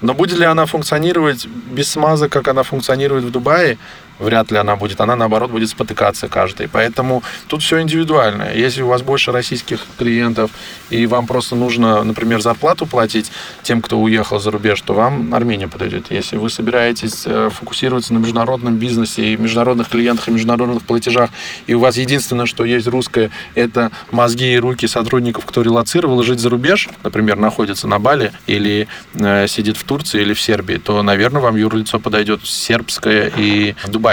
[0.01, 3.79] Но будет ли она функционировать без смазок, как она функционирует в Дубае,
[4.19, 5.01] вряд ли она будет.
[5.01, 6.69] Она, наоборот, будет спотыкаться каждый.
[6.69, 8.55] Поэтому тут все индивидуально.
[8.55, 10.51] Если у вас больше российских клиентов,
[10.91, 13.31] и вам просто нужно, например, зарплату платить
[13.63, 16.11] тем, кто уехал за рубеж, то вам Армения подойдет.
[16.11, 21.31] Если вы собираетесь э, фокусироваться на международном бизнесе и международных клиентах, и международных платежах,
[21.67, 26.41] и у вас единственное, что есть русское, это мозги и руки сотрудников, кто релацировал жить
[26.41, 31.03] за рубеж, например, находится на Бали или э, сидит в Турции или в Сербии, то,
[31.03, 34.04] наверное, вам юрлицо подойдет сербское и дубайское,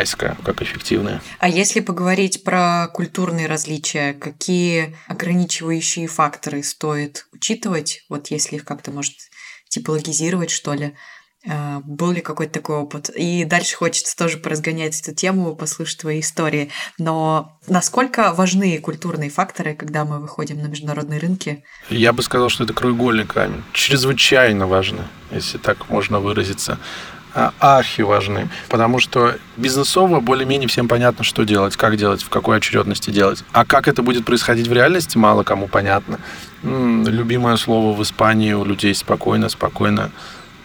[0.43, 1.21] как эффективное.
[1.39, 8.91] А если поговорить про культурные различия, какие ограничивающие факторы стоит учитывать, вот если их как-то,
[8.91, 9.13] может,
[9.67, 10.93] типологизировать, что ли,
[11.45, 13.09] э, был ли какой-то такой опыт?
[13.09, 16.69] И дальше хочется тоже поразгонять эту тему, послушать твои истории.
[16.97, 21.63] Но насколько важны культурные факторы, когда мы выходим на международные рынки?
[21.89, 23.63] Я бы сказал, что это краеугольный камень.
[23.73, 26.79] Чрезвычайно важно, если так можно выразиться.
[27.33, 32.57] А, архи важны, потому что бизнесово более-менее всем понятно, что делать, как делать, в какой
[32.57, 33.43] очередности делать.
[33.53, 36.19] А как это будет происходить в реальности, мало кому понятно.
[36.63, 40.11] Любимое слово в Испании у людей спокойно, спокойно,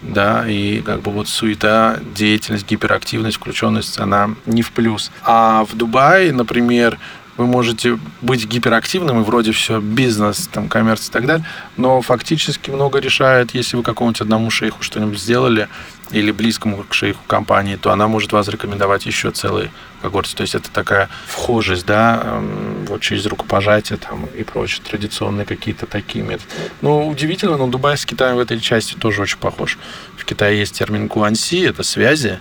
[0.02, 5.12] да, и как бы вот суета, деятельность, гиперактивность, включенность, она не в плюс.
[5.22, 6.98] А в Дубае, например,
[7.36, 11.46] вы можете быть гиперактивным и вроде все бизнес, там, коммерция и так далее,
[11.76, 15.68] но фактически много решает, если вы какому-нибудь одному шейху что-нибудь сделали
[16.12, 19.70] или близкому к шейху компании, то она может вас рекомендовать еще целый
[20.02, 20.36] когорте.
[20.36, 25.86] То есть это такая вхожесть, да, эм, вот через рукопожатие там и прочее, традиционные какие-то
[25.86, 26.48] такие методы.
[26.80, 29.78] Ну, удивительно, но Дубай с Китаем в этой части тоже очень похож.
[30.16, 32.38] В Китае есть термин гуанси, это связи,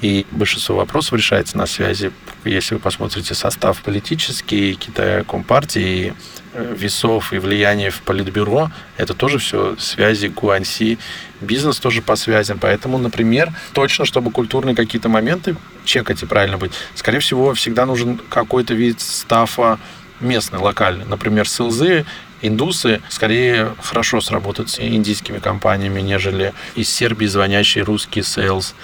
[0.00, 2.12] и большинство вопросов решается на связи.
[2.50, 6.14] Если вы посмотрите состав политический Китая Компартии,
[6.52, 10.98] э, весов и влияния в политбюро, это тоже все связи Гуанси,
[11.40, 12.58] бизнес тоже по связям.
[12.58, 18.20] Поэтому, например, точно, чтобы культурные какие-то моменты чекать и правильно быть, скорее всего, всегда нужен
[18.28, 19.78] какой-то вид staff а
[20.20, 21.04] местный, локальный.
[21.04, 22.06] Например, sales ы
[22.42, 28.74] индусы скорее хорошо сработают с индийскими компаниями, нежели из Сербии звонящий русский sales.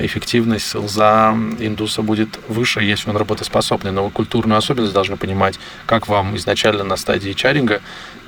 [0.00, 3.92] Эффективность сейлза индуса будет выше, если он работоспособный.
[3.92, 7.80] Но культурную особенность должны понимать, как вам изначально на стадии чаринга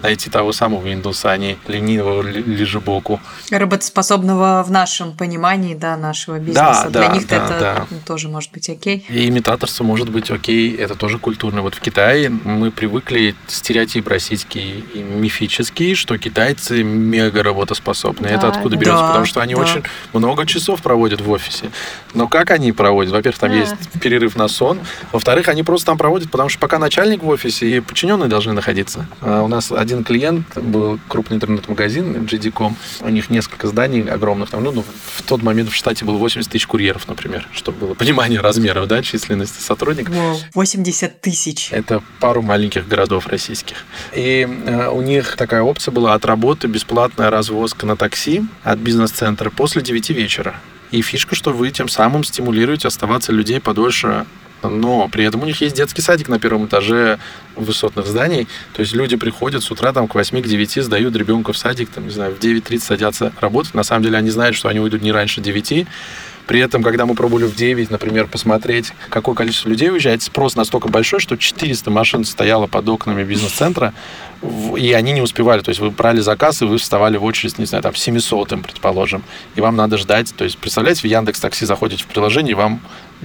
[0.02, 3.20] найти того самого индуса, а не ленивого лежебоку.
[3.50, 6.88] Работоспособного в нашем понимании, да, нашего бизнеса.
[6.90, 7.86] Да, Для да, них да, это да.
[8.06, 9.04] тоже может быть окей.
[9.08, 11.62] И имитаторство может быть окей, это тоже культурно.
[11.62, 18.28] Вот в Китае мы привыкли стереотип российский и мифический, что китайцы мега работоспособны.
[18.28, 18.80] Да, это откуда да.
[18.80, 19.00] берется?
[19.02, 19.60] Да, Потому что они да.
[19.60, 19.82] очень
[20.12, 21.70] много часов проводят в офисе.
[22.14, 23.12] Но как они проводят?
[23.12, 23.56] Во-первых, там Да.
[23.56, 24.80] есть перерыв на сон.
[25.12, 29.06] Во-вторых, они просто там проводят, потому что пока начальник в офисе и подчиненные должны находиться.
[29.20, 32.76] А У нас один клиент был крупный интернет-магазин GD.com.
[33.00, 34.50] У них несколько зданий огромных.
[34.50, 34.84] Там, ну, ну,
[35.16, 39.02] в тот момент в штате было 80 тысяч курьеров, например, чтобы было понимание размеров, да,
[39.02, 40.14] численности сотрудников.
[40.14, 41.68] Вау, 80 тысяч.
[41.72, 43.76] Это пару маленьких городов российских.
[44.14, 49.50] И э, у них такая опция была от работы бесплатная развозка на такси от бизнес-центра
[49.50, 50.54] после 9 вечера.
[50.90, 54.26] И фишка, что вы тем самым стимулируете оставаться людей подольше
[54.62, 57.18] но при этом у них есть детский садик на первом этаже
[57.56, 58.48] высотных зданий.
[58.74, 61.90] То есть люди приходят с утра там к 8 к 9, сдают ребенка в садик,
[61.90, 63.74] там, не знаю, в 9.30 садятся работать.
[63.74, 65.86] На самом деле они знают, что они уйдут не раньше 9.
[66.46, 70.88] При этом, когда мы пробовали в 9, например, посмотреть, какое количество людей уезжает, спрос настолько
[70.88, 73.94] большой, что 400 машин стояло под окнами бизнес-центра,
[74.42, 75.60] и они не успевали.
[75.60, 79.22] То есть вы брали заказ, и вы вставали в очередь, не знаю, там, 700 предположим,
[79.54, 80.34] и вам надо ждать.
[80.34, 82.80] То есть, представляете, в Яндекс Такси заходите в приложение, и вам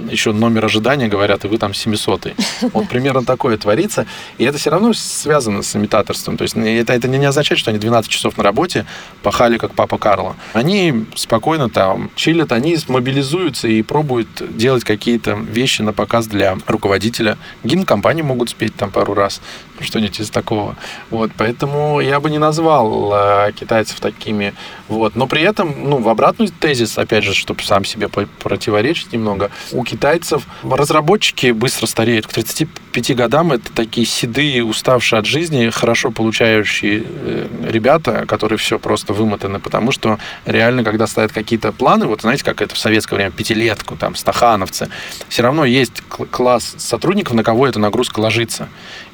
[0.10, 2.34] еще номер ожидания говорят, и вы там 700
[2.74, 4.06] Вот примерно такое творится.
[4.38, 6.38] И это все равно связано с имитаторством.
[6.38, 8.86] То есть это, это не означает, что они 12 часов на работе
[9.24, 10.36] пахали, как папа Карло.
[10.54, 17.38] Они спокойно там чилят, они мобилизуются и пробуют делать какие-то вещи на показ для руководителя.
[17.64, 19.42] Гимн компании могут спеть там пару раз,
[19.80, 20.76] что-нибудь из такого.
[21.12, 24.54] Вот, поэтому я бы не назвал э, китайцев такими.
[24.88, 25.16] Вот.
[25.16, 29.84] Но при этом, ну, в обратную тезис, опять же, чтобы сам себе противоречить немного, у
[29.84, 32.28] китайцев разработчики быстро стареют.
[32.28, 38.80] К 35 годам это такие седые, уставшие от жизни, хорошо получающие э, ребята, которые все
[38.80, 43.16] просто вымотаны, потому что реально, когда ставят какие-то планы, вот знаете, как это в советское
[43.16, 44.90] время, пятилетку, там, стахановцы,
[45.30, 48.70] все равно есть кл- класс сотрудников, на кого эта нагрузка ложится.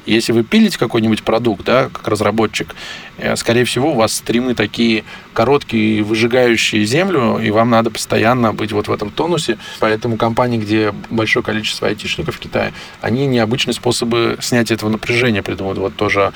[0.06, 2.74] Если вы пилите какой-нибудь продукт, да, как разработчик,
[3.18, 8.72] э, скорее всего, у вас стримы такие короткие, выжигающие землю, и вам надо постоянно быть
[8.72, 9.58] вот в этом тонусе.
[9.80, 15.78] Поэтому компании, где большое количество айтишников в Китае, они необычные способы снятия этого напряжения придумывают.
[15.78, 16.32] Вот тоже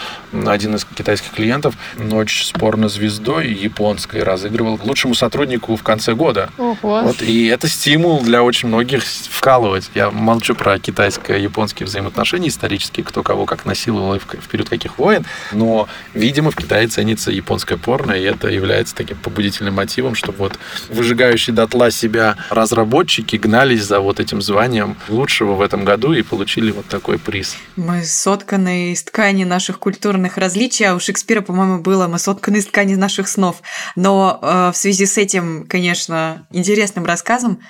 [0.46, 6.50] один из китайских клиентов ночь с порно-звездой японской разыгрывал лучшему сотруднику в конце года.
[6.58, 6.76] Ого.
[7.02, 9.90] Вот, и это стимул для очень многих вкалывать.
[9.94, 15.24] Я молчу про китайско-японские взаимоотношения исторические, кто кого как насиловал и в период каких войн,
[15.52, 20.58] но, видимо, в Китае ценится японское порно, и это является таким побудительным мотивом, чтобы вот
[20.88, 26.70] выжигающие дотла себя разработчики гнались за вот этим званием лучшего в этом году и получили
[26.70, 27.56] вот такой приз.
[27.76, 32.66] Мы сотканы из ткани наших культурных различий, а у Шекспира, по-моему, было «Мы сотканы из
[32.66, 33.62] ткани наших снов».
[33.94, 37.60] Но э, в связи с этим, конечно, интересным рассказом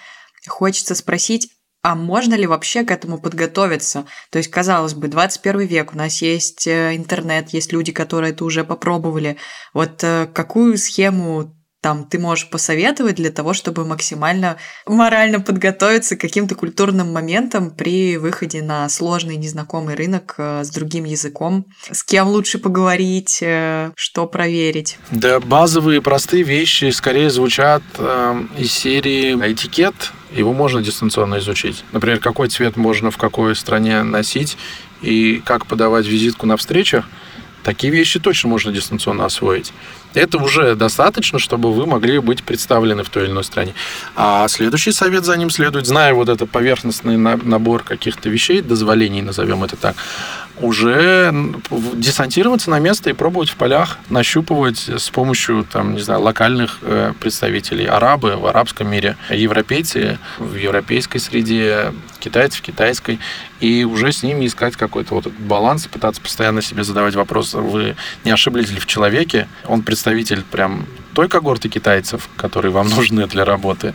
[0.48, 1.48] хочется спросить,
[1.86, 4.06] а можно ли вообще к этому подготовиться?
[4.30, 8.44] То есть, казалось бы, 21 век, у нас есть э, интернет, есть люди, которые это
[8.44, 9.36] уже попробовали.
[9.72, 11.55] Вот э, какую схему
[11.86, 14.56] там ты можешь посоветовать для того, чтобы максимально
[14.88, 21.04] морально подготовиться к каким-то культурным моментам при выходе на сложный незнакомый рынок э, с другим
[21.04, 21.66] языком?
[21.88, 24.98] С кем лучше поговорить, что проверить?
[25.12, 29.94] Да, базовые простые вещи скорее звучат э, из серии этикет,
[30.32, 31.84] его можно дистанционно изучить.
[31.92, 34.58] Например, какой цвет можно в какой стране носить
[35.02, 37.08] и как подавать визитку на встречах.
[37.66, 39.72] Такие вещи точно можно дистанционно освоить.
[40.14, 43.74] Это уже достаточно, чтобы вы могли быть представлены в той или иной стране.
[44.14, 49.64] А следующий совет за ним следует, зная вот этот поверхностный набор каких-то вещей, дозволений, назовем
[49.64, 49.96] это так,
[50.60, 51.32] уже
[51.94, 57.12] десантироваться на место и пробовать в полях, нащупывать с помощью, там, не знаю, локальных э,
[57.20, 57.86] представителей.
[57.86, 63.20] Арабы в арабском мире, европейцы в европейской среде, китайцы в китайской,
[63.60, 68.30] и уже с ними искать какой-то вот баланс, пытаться постоянно себе задавать вопрос, вы не
[68.30, 73.94] ошиблись ли в человеке, он представитель прям той когорты китайцев, которые вам нужны для работы,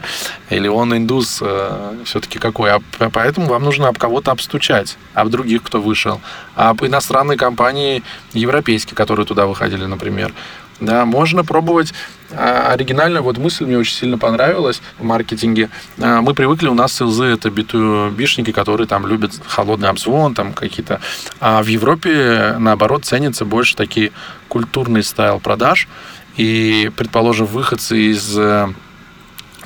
[0.50, 2.72] или он индус э, все-таки какой.
[2.72, 2.80] А
[3.12, 6.20] поэтому вам нужно об кого-то обстучать, об других, кто вышел,
[6.56, 10.34] об иностранной компании европейские, которые туда выходили, например.
[10.80, 11.94] Да, можно пробовать
[12.32, 15.70] а, оригинальная вот мысль мне очень сильно понравилась в маркетинге.
[16.00, 21.00] А, мы привыкли, у нас СЛЗ это битушники, которые там любят холодный обзвон, там какие-то.
[21.38, 24.10] А в Европе, наоборот, ценятся больше такие
[24.48, 25.86] культурный стайл продаж.
[26.36, 28.68] И, предположим, выходцы из э,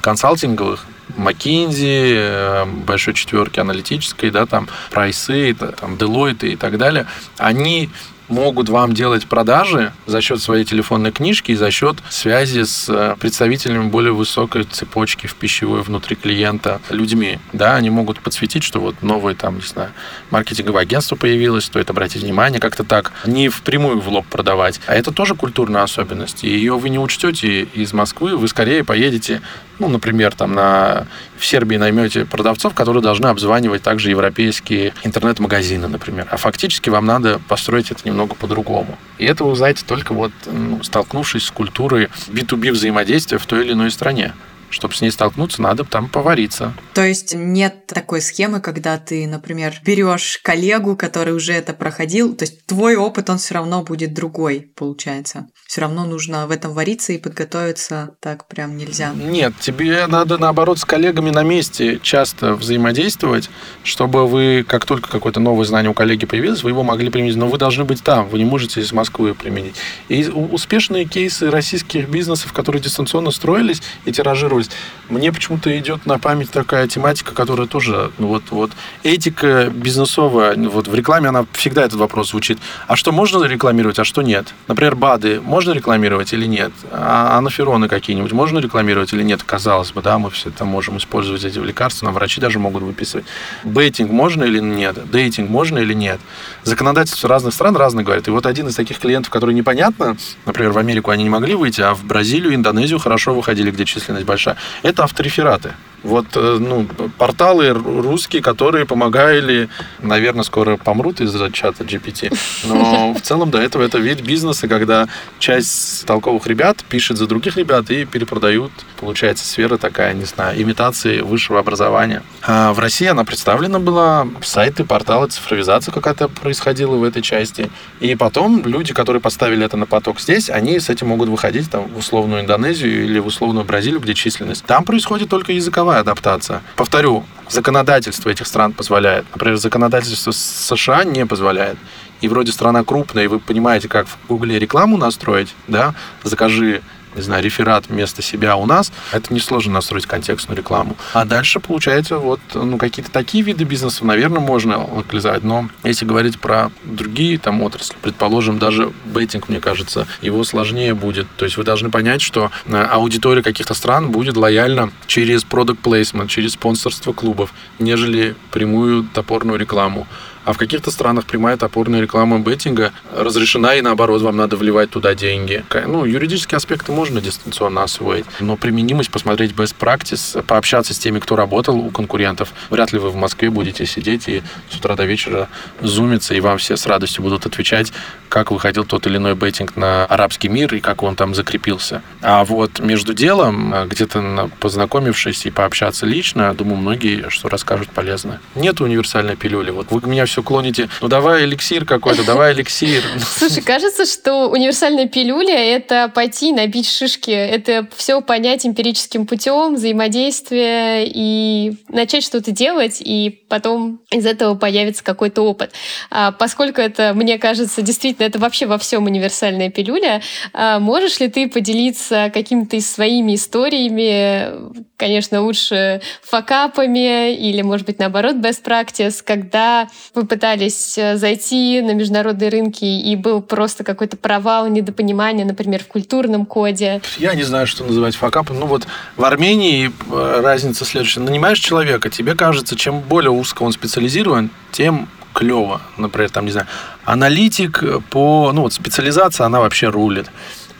[0.00, 0.85] консалтинговых,
[1.16, 7.07] McKinsey, э, большой четверки аналитической, да, там, прайсы, там, Deloitte и так далее,
[7.38, 7.90] они
[8.28, 13.16] могут вам делать продажи за счет своей телефонной книжки и за счет связи с э,
[13.18, 17.38] представителями более высокой цепочки в пищевой внутри клиента людьми.
[17.52, 19.90] Да, они могут подсветить, что вот новое там, не знаю,
[20.30, 24.80] маркетинговое агентство появилось, стоит обратить внимание, как-то так, не впрямую в лоб продавать.
[24.86, 26.44] А это тоже культурная особенность.
[26.44, 29.40] И ее вы не учтете из Москвы, вы скорее поедете,
[29.78, 31.06] ну, например, там на,
[31.38, 36.26] в Сербии наймете продавцов, которые должны обзванивать также европейские интернет-магазины, например.
[36.30, 38.98] А фактически вам надо построить это немного по-другому.
[39.18, 43.72] И это вы узнаете только вот ну, столкнувшись с культурой B2B взаимодействия в той или
[43.72, 44.32] иной стране
[44.70, 46.74] чтобы с ней столкнуться, надо там повариться.
[46.94, 52.44] То есть нет такой схемы, когда ты, например, берешь коллегу, который уже это проходил, то
[52.44, 55.46] есть твой опыт, он все равно будет другой, получается.
[55.66, 59.12] Все равно нужно в этом вариться и подготовиться так прям нельзя.
[59.14, 63.50] Нет, тебе надо, наоборот, с коллегами на месте часто взаимодействовать,
[63.83, 67.37] чтобы вы, как только какое-то новое знание у коллеги появилось, вы его могли применить.
[67.37, 69.74] Но вы должны быть там, вы не можете из Москвы применить.
[70.09, 74.70] И успешные кейсы российских бизнесов, которые дистанционно строились и тиражировали тиражировались.
[75.08, 78.72] Мне почему-то идет на память такая тематика, которая тоже, ну вот, вот
[79.04, 82.58] этика бизнесовая, вот в рекламе она всегда этот вопрос звучит.
[82.88, 84.52] А что можно рекламировать, а что нет?
[84.66, 86.72] Например, БАДы можно рекламировать или нет?
[86.90, 89.44] А анафероны какие-нибудь можно рекламировать или нет?
[89.44, 93.26] Казалось бы, да, мы все это можем использовать эти лекарства, нам врачи даже могут выписывать.
[93.62, 95.08] Бейтинг можно или нет?
[95.08, 96.18] Дейтинг можно или нет?
[96.66, 98.26] Законодательство разных стран разное говорит.
[98.26, 101.81] И вот один из таких клиентов, который непонятно, например, в Америку они не могли выйти,
[101.81, 105.74] а в Бразилию, Индонезию хорошо выходили, где численность большая это авторефераты.
[106.02, 106.87] Вот э, ну,
[107.18, 109.68] порталы русские, которые помогали,
[110.00, 112.37] наверное, скоро помрут из-за чата GPT.
[112.64, 117.56] Но в целом до этого это вид бизнеса, когда часть толковых ребят пишет за других
[117.56, 118.72] ребят и перепродают.
[119.00, 122.22] Получается сфера такая, не знаю, имитации высшего образования.
[122.42, 127.70] А в России она представлена была, сайты, порталы, цифровизация какая-то происходила в этой части.
[128.00, 131.88] И потом люди, которые поставили это на поток здесь, они с этим могут выходить там,
[131.88, 134.64] в условную Индонезию или в условную Бразилию, где численность.
[134.64, 136.62] Там происходит только языковая языковая адаптация.
[136.77, 139.25] Повторю, законодательство этих стран позволяет.
[139.33, 141.79] Например, законодательство США не позволяет.
[142.22, 145.94] и вроде страна крупная, и вы понимаете, как в Гугле рекламу настроить, да,
[146.25, 146.81] закажи
[147.16, 150.96] не знаю, реферат вместо себя у нас, это несложно настроить контекстную рекламу.
[151.14, 155.42] А дальше, получается, вот ну, какие-то такие виды бизнеса, наверное, можно локализовать.
[155.42, 161.26] Но если говорить про другие там отрасли, предположим, даже бейтинг, мне кажется, его сложнее будет.
[161.37, 166.29] То есть вы должны понять, что э, аудитория каких-то стран будет лояльна через product placement,
[166.29, 170.07] через спонсорство клубов, нежели прямую топорную рекламу.
[170.46, 175.16] А в каких-то странах прямая топорная реклама беттинга разрешена, и наоборот, вам надо вливать туда
[175.16, 175.64] деньги.
[175.87, 181.35] Ну, юридические аспекты можно дистанционно освоить, но применимость, посмотреть best practice, пообщаться с теми, кто
[181.35, 182.52] работал у конкурентов.
[182.70, 185.49] Вряд ли вы в Москве будете сидеть и с утра до вечера
[185.80, 187.92] зумиться, и вам все с радостью будут отвечать,
[188.28, 192.03] как выходил тот или иной беттинг на арабский мир и как он там закрепился.
[192.22, 198.40] А вот между делом, где-то познакомившись и пообщаться лично, думаю, многие что расскажут полезно.
[198.55, 199.70] Нет универсальной пилюли.
[199.70, 203.03] Вот вы меня все все клоните, ну давай эликсир какой-то, давай эликсир.
[203.39, 211.07] Слушай, кажется, что универсальная пилюля— это пойти набить шишки, это все понять эмпирическим путем, взаимодействие
[211.07, 215.72] и начать что-то делать, и потом из этого появится какой-то опыт.
[216.11, 220.20] А поскольку это, мне кажется, действительно, это вообще во всем универсальная пилюля,
[220.53, 228.37] а можешь ли ты поделиться какими-то своими историями, конечно, лучше факапами или, может быть, наоборот,
[228.37, 234.68] best practice, когда вы пытались э, зайти на международные рынки, и был просто какой-то провал,
[234.68, 237.01] недопонимание, например, в культурном коде?
[237.18, 238.61] Я не знаю, что называть факапом.
[238.61, 241.20] Ну вот в Армении э, разница следующая.
[241.20, 245.81] Нанимаешь человека, тебе кажется, чем более узко он специализирован, тем клево.
[245.99, 246.66] Например, там, не знаю,
[247.05, 248.53] аналитик по...
[248.53, 250.27] Ну вот специализация, она вообще рулит.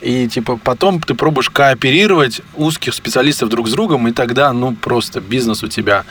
[0.01, 5.21] И типа потом ты пробуешь кооперировать узких специалистов друг с другом, и тогда, ну, просто
[5.21, 6.05] бизнес у тебя,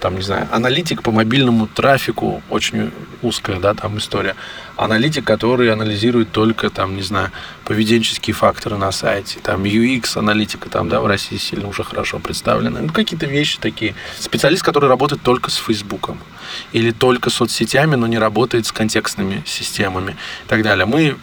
[0.00, 2.90] там, не знаю, аналитик по мобильному трафику, очень
[3.22, 4.36] узкая, да, там история.
[4.76, 7.30] Аналитик, который анализирует только, там, не знаю,
[7.66, 12.80] поведенческие факторы на сайте, там, UX аналитика, там, да, в России сильно уже хорошо представлены.
[12.80, 13.96] Ну, какие-то вещи такие.
[14.18, 16.20] Специалист, который работает только с Фейсбуком
[16.72, 20.12] или только соцсетями, но не работает с контекстными системами
[20.44, 20.86] и так далее.
[20.86, 21.16] Мы,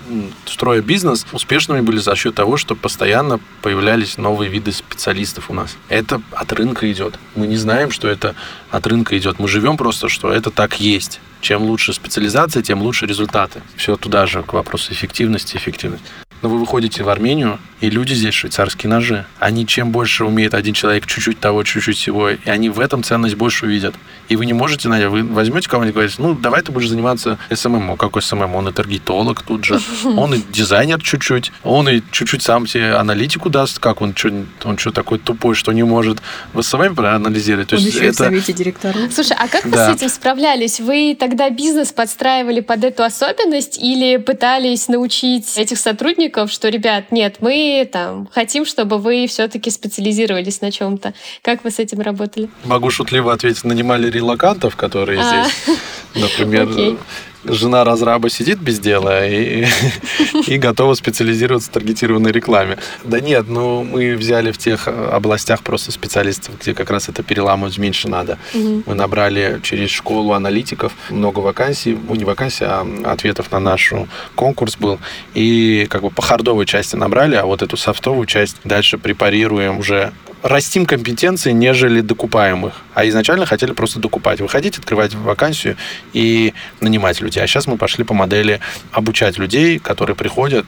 [0.45, 5.77] строя бизнес, успешными были за счет того, что постоянно появлялись новые виды специалистов у нас.
[5.87, 7.17] Это от рынка идет.
[7.35, 8.35] Мы не знаем, что это
[8.69, 9.39] от рынка идет.
[9.39, 11.21] Мы живем просто, что это так есть.
[11.39, 13.61] Чем лучше специализация, тем лучше результаты.
[13.77, 16.05] Все туда же, к вопросу эффективности, эффективности.
[16.43, 19.25] Но вы выходите в Армению, и люди здесь швейцарские ножи.
[19.39, 23.35] Они чем больше умеет один человек, чуть-чуть того, чуть-чуть всего, и они в этом ценность
[23.35, 23.95] больше увидят.
[24.29, 27.37] И вы не можете, Надя, вы возьмете кого-нибудь и говорите, ну, давай ты будешь заниматься
[27.51, 27.97] SMM.
[27.97, 28.55] Какой SMM?
[28.55, 33.49] Он и таргетолог тут же, он и дизайнер чуть-чуть, он и чуть-чуть сам себе аналитику
[33.49, 34.31] даст, как он что,
[34.63, 36.21] он что такой тупой, что не может
[36.53, 37.67] в SMM проанализировать.
[37.67, 38.13] То он есть еще это...
[38.13, 39.13] в совете директоров.
[39.13, 39.87] Слушай, а как да.
[39.87, 40.79] вы с этим справлялись?
[40.79, 47.38] Вы тогда бизнес подстраивали под эту особенность или пытались научить этих сотрудников, что, ребят, нет,
[47.39, 51.13] мы там хотим, чтобы вы все-таки специализировались на чем-то.
[51.41, 52.49] Как вы с этим работали?
[52.63, 55.45] Могу шутливо ответить, нанимали релокантов, которые а.
[55.45, 55.77] здесь,
[56.15, 56.67] например,
[57.45, 59.65] жена разраба сидит без дела и,
[60.47, 62.77] и готова специализироваться в таргетированной рекламе.
[63.03, 67.77] Да нет, ну мы взяли в тех областях просто специалистов, где как раз это переламывать
[67.77, 68.37] меньше надо.
[68.53, 68.83] Угу.
[68.85, 73.93] Мы набрали через школу аналитиков много вакансий, ну не вакансий, а ответов на наш
[74.35, 74.99] конкурс был.
[75.33, 80.13] И как бы по хардовой части набрали, а вот эту софтовую часть дальше препарируем уже
[80.43, 82.73] растим компетенции, нежели докупаемых.
[82.93, 84.41] А изначально хотели просто докупать.
[84.41, 85.77] Выходить, открывать вакансию
[86.11, 87.41] и нанимать людей.
[87.41, 88.59] А сейчас мы пошли по модели
[88.91, 90.65] обучать людей, которые приходят,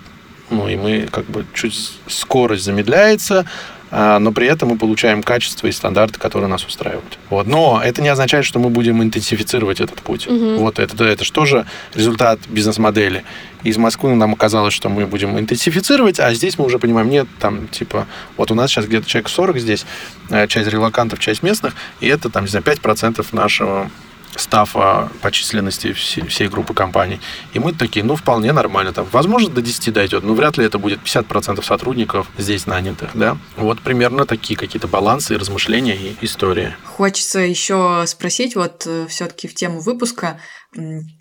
[0.50, 3.46] ну и мы как бы чуть скорость замедляется,
[3.92, 7.18] но при этом мы получаем качество и стандарты, которые нас устраивают.
[7.30, 7.48] Вот.
[7.48, 10.28] Но это не означает, что мы будем интенсифицировать этот путь.
[10.28, 10.56] Угу.
[10.58, 13.24] Вот это, это же тоже результат бизнес-модели.
[13.64, 17.68] Из Москвы нам оказалось, что мы будем интенсифицировать, а здесь мы уже понимаем, нет, там,
[17.68, 18.06] типа,
[18.38, 19.86] вот у нас сейчас где-то человек 40 здесь,
[20.30, 23.90] э, часть релакантов, часть местных, и это, там, не знаю, 5% нашего
[24.38, 27.20] стафа по численности всей, всей группы компаний.
[27.54, 28.94] И мы такие, ну, вполне нормально.
[28.94, 33.38] Там, возможно, до 10 дойдет, но вряд ли это будет 50% сотрудников здесь нанятых, да.
[33.58, 36.76] Вот примерно такие какие-то балансы, размышления и истории.
[36.84, 40.40] Хочется еще спросить, вот э, все-таки в тему выпуска,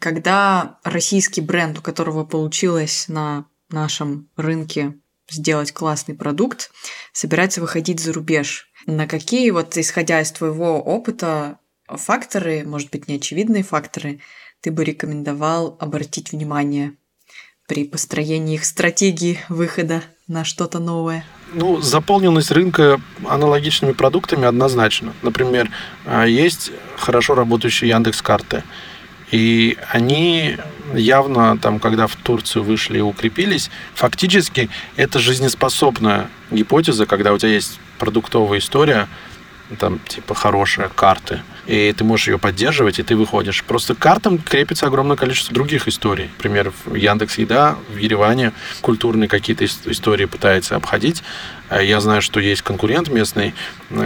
[0.00, 4.94] когда российский бренд, у которого получилось на нашем рынке
[5.30, 6.70] сделать классный продукт,
[7.12, 11.58] собирается выходить за рубеж, на какие, вот исходя из твоего опыта,
[11.88, 14.20] факторы, может быть, неочевидные факторы,
[14.60, 16.94] ты бы рекомендовал обратить внимание
[17.66, 21.24] при построении их стратегии выхода на что-то новое?
[21.52, 25.12] Ну, заполненность рынка аналогичными продуктами однозначно.
[25.22, 25.70] Например,
[26.04, 28.64] а, есть хорошо работающие Яндекс карты.
[29.30, 30.56] И они
[30.94, 37.52] явно, там, когда в Турцию вышли и укрепились, фактически это жизнеспособная гипотеза, когда у тебя
[37.52, 39.08] есть продуктовая история,
[39.78, 43.64] там, типа, хорошие карты, и ты можешь ее поддерживать, и ты выходишь.
[43.64, 46.30] Просто к картам крепится огромное количество других историй.
[46.36, 51.22] Например, Яндекс Еда, в Ереване культурные какие-то истории пытается обходить.
[51.68, 53.54] А я знаю, что есть конкурент местный,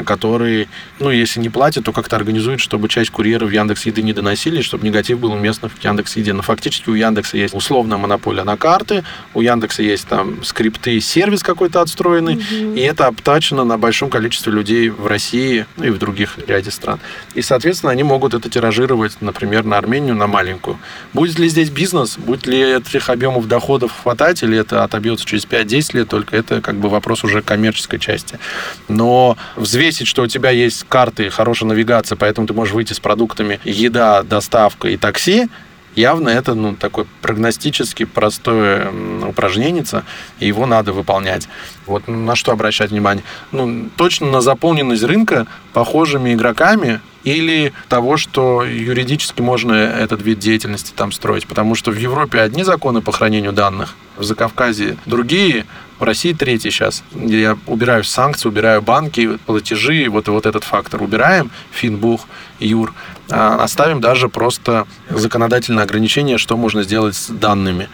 [0.04, 0.68] который,
[1.00, 4.86] ну, если не платит, то как-то организует, чтобы часть курьеров Яндекс Еды не доносили, чтобы
[4.86, 6.32] негатив был уместно в Яндекс Еде.
[6.32, 9.04] Но фактически у Яндекса есть условная монополия на карты,
[9.34, 12.78] у Яндекса есть там скрипты, сервис какой-то отстроенный, mm-hmm.
[12.78, 17.00] и это обтачено на большом количестве людей в России ну, и в других ряде стран.
[17.34, 20.78] И, соответственно, они могут это тиражировать, например, на Армению, на маленькую.
[21.12, 25.96] Будет ли здесь бизнес, будет ли этих объемов доходов хватать, или это отобьется через 5-10
[25.96, 28.38] лет, только это как бы вопрос уже коммерческой части.
[28.88, 33.58] Но взвесить, что у тебя есть карты, хорошая навигация, поэтому ты можешь выйти с продуктами
[33.64, 35.48] еда, доставка и такси,
[35.94, 38.90] явно это ну, такое прогностически простое
[39.26, 39.84] упражнение,
[40.40, 41.48] и его надо выполнять.
[41.86, 43.24] Вот на что обращать внимание?
[43.52, 50.92] Ну, точно на заполненность рынка похожими игроками или того, что юридически можно этот вид деятельности
[50.94, 51.46] там строить.
[51.46, 55.66] Потому что в Европе одни законы по хранению данных, в Закавказье другие,
[55.98, 57.02] в России третий сейчас.
[57.12, 62.26] Я убираю санкции, убираю банки, платежи, вот, вот этот фактор убираем, Финбух,
[62.60, 62.94] Юр.
[63.30, 67.88] А оставим даже просто законодательное ограничение, что можно сделать с данными.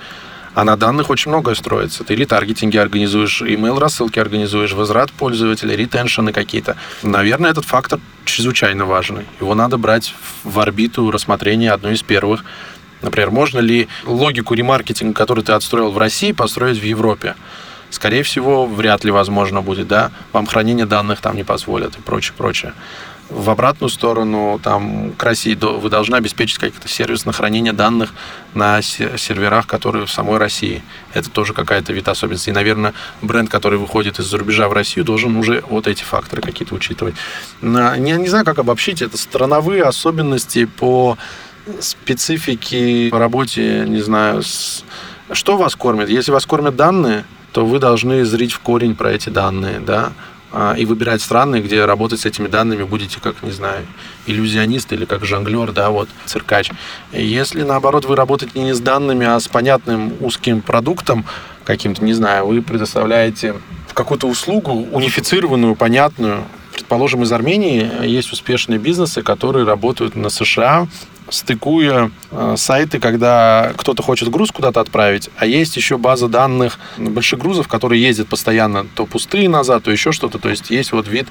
[0.54, 2.04] А на данных очень многое строится.
[2.04, 6.76] Ты ретаргетинги организуешь, email рассылки организуешь, возврат пользователя, ретеншены какие-то.
[7.02, 9.24] Наверное, этот фактор чрезвычайно важный.
[9.40, 12.44] Его надо брать в орбиту рассмотрения одной из первых.
[13.02, 17.34] Например, можно ли логику ремаркетинга, который ты отстроил в России, построить в Европе?
[17.94, 22.34] Скорее всего, вряд ли возможно будет, да, вам хранение данных там не позволят и прочее,
[22.36, 22.72] прочее.
[23.30, 28.12] В обратную сторону, там, к России вы должны обеспечить какой-то сервис на хранение данных
[28.52, 30.82] на серверах, которые в самой России.
[31.12, 32.50] Это тоже какая-то вид особенности.
[32.50, 36.74] И, наверное, бренд, который выходит из-за рубежа в Россию, должен уже вот эти факторы какие-то
[36.74, 37.14] учитывать.
[37.62, 39.02] Я не знаю, как обобщить.
[39.02, 41.16] Это страновые особенности по
[41.78, 44.84] специфике по работе, не знаю, с...
[45.30, 46.08] что вас кормит.
[46.08, 47.24] Если вас кормят данные,
[47.54, 50.12] то вы должны зрить в корень про эти данные, да,
[50.50, 53.86] а, и выбирать страны, где работать с этими данными будете как, не знаю,
[54.26, 56.72] иллюзионист или как жонглер, да, вот, циркач.
[57.12, 61.24] Если, наоборот, вы работаете не с данными, а с понятным узким продуктом
[61.64, 63.54] каким-то, не знаю, вы предоставляете
[63.94, 66.42] какую-то услугу унифицированную, понятную,
[66.72, 70.88] предположим, из Армении есть успешные бизнесы, которые работают на США,
[71.28, 77.38] стыкуя э, сайты, когда кто-то хочет груз куда-то отправить, а есть еще база данных больших
[77.38, 80.38] грузов, которые ездят постоянно то пустые назад, то еще что-то.
[80.38, 81.26] То есть есть вот вид,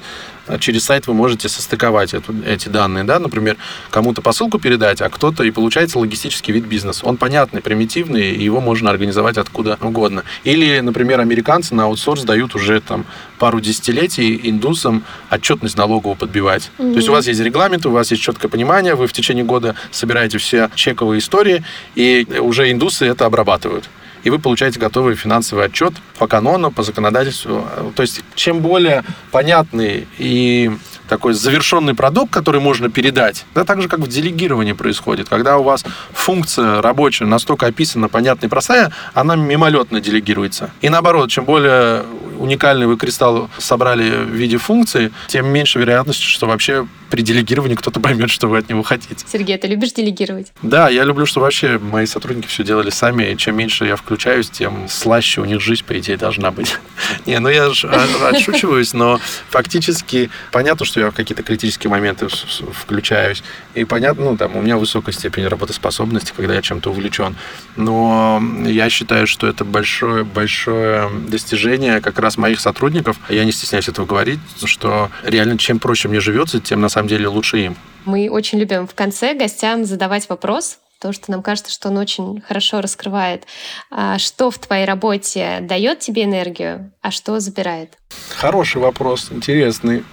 [0.48, 3.56] э, через сайт вы можете состыковать эту, эти данные, да, например,
[3.90, 7.06] кому-то посылку передать, а кто-то и получается логистический вид бизнеса.
[7.06, 10.24] Он понятный, примитивный, и его можно организовать откуда угодно.
[10.42, 13.06] Или, например, американцы на аутсорс дают уже там
[13.38, 16.70] пару десятилетий индусам отчетность налоговую подбивать.
[16.78, 16.90] Mm-hmm.
[16.92, 19.74] То есть у вас есть регламент, у вас есть четкое понимание, вы в течение года
[19.90, 21.64] собираете все чековые истории,
[21.94, 23.88] и уже индусы это обрабатывают
[24.24, 27.68] и вы получаете готовый финансовый отчет по канону, по законодательству.
[27.94, 30.72] То есть, чем более понятный и
[31.08, 35.28] такой завершенный продукт, который можно передать, да, так же, как в делегировании происходит.
[35.28, 40.70] Когда у вас функция рабочая настолько описана, понятная и простая, она мимолетно делегируется.
[40.80, 42.04] И наоборот, чем более
[42.38, 48.00] уникальный вы кристалл собрали в виде функции, тем меньше вероятность, что вообще при делегировании кто-то
[48.00, 49.24] поймет, что вы от него хотите.
[49.32, 50.52] Сергей, ты любишь делегировать?
[50.62, 54.50] Да, я люблю, что вообще мои сотрудники все делали сами, и чем меньше я включаюсь,
[54.50, 56.76] тем слаще у них жизнь, по идее, должна быть.
[57.26, 62.26] Не, ну я же отшучиваюсь, но фактически понятно, что я в какие-то критические моменты
[62.72, 63.44] включаюсь,
[63.76, 67.36] и понятно, ну, там, у меня высокая степень работоспособности, когда я чем-то увлечен,
[67.76, 73.88] но я считаю, что это большое, большое достижение как раз моих сотрудников, я не стесняюсь
[73.88, 77.76] этого говорить, что реально чем проще мне живется, тем на самом деле лучше им.
[78.04, 82.40] Мы очень любим в конце гостям задавать вопрос, потому что нам кажется, что он очень
[82.40, 83.44] хорошо раскрывает,
[83.90, 87.98] а, что в твоей работе дает тебе энергию, а что забирает.
[88.36, 90.04] Хороший вопрос, интересный.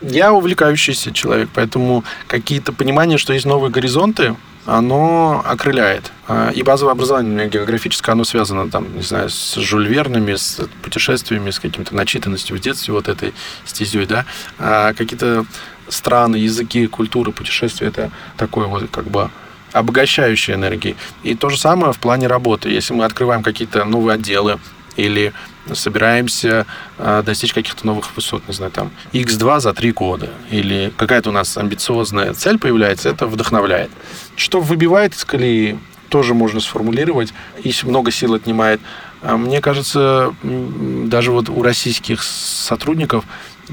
[0.00, 4.34] Я увлекающийся человек, поэтому какие-то понимания, что есть новые горизонты,
[4.66, 6.12] оно окрыляет.
[6.28, 10.60] А, и базовое образование у меня географическое, оно связано, там, не знаю, с жульверными, с
[10.82, 13.34] путешествиями, с каким-то начитанностью в детстве, вот этой
[13.64, 14.24] стезей, да.
[14.58, 15.44] А какие-то
[15.90, 19.30] страны, языки, культуры, путешествия, это такое вот как бы
[19.72, 20.96] обогащающей энергии.
[21.22, 22.70] И то же самое в плане работы.
[22.70, 24.58] Если мы открываем какие-то новые отделы,
[24.96, 25.32] или
[25.72, 26.66] собираемся
[26.98, 31.32] э, достичь каких-то новых высот, не знаю, там, X2 за три года, или какая-то у
[31.32, 33.90] нас амбициозная цель появляется, это вдохновляет.
[34.36, 35.78] Что выбивает из колеи,
[36.08, 37.32] тоже можно сформулировать,
[37.62, 38.80] и много сил отнимает.
[39.22, 43.24] А мне кажется, даже вот у российских сотрудников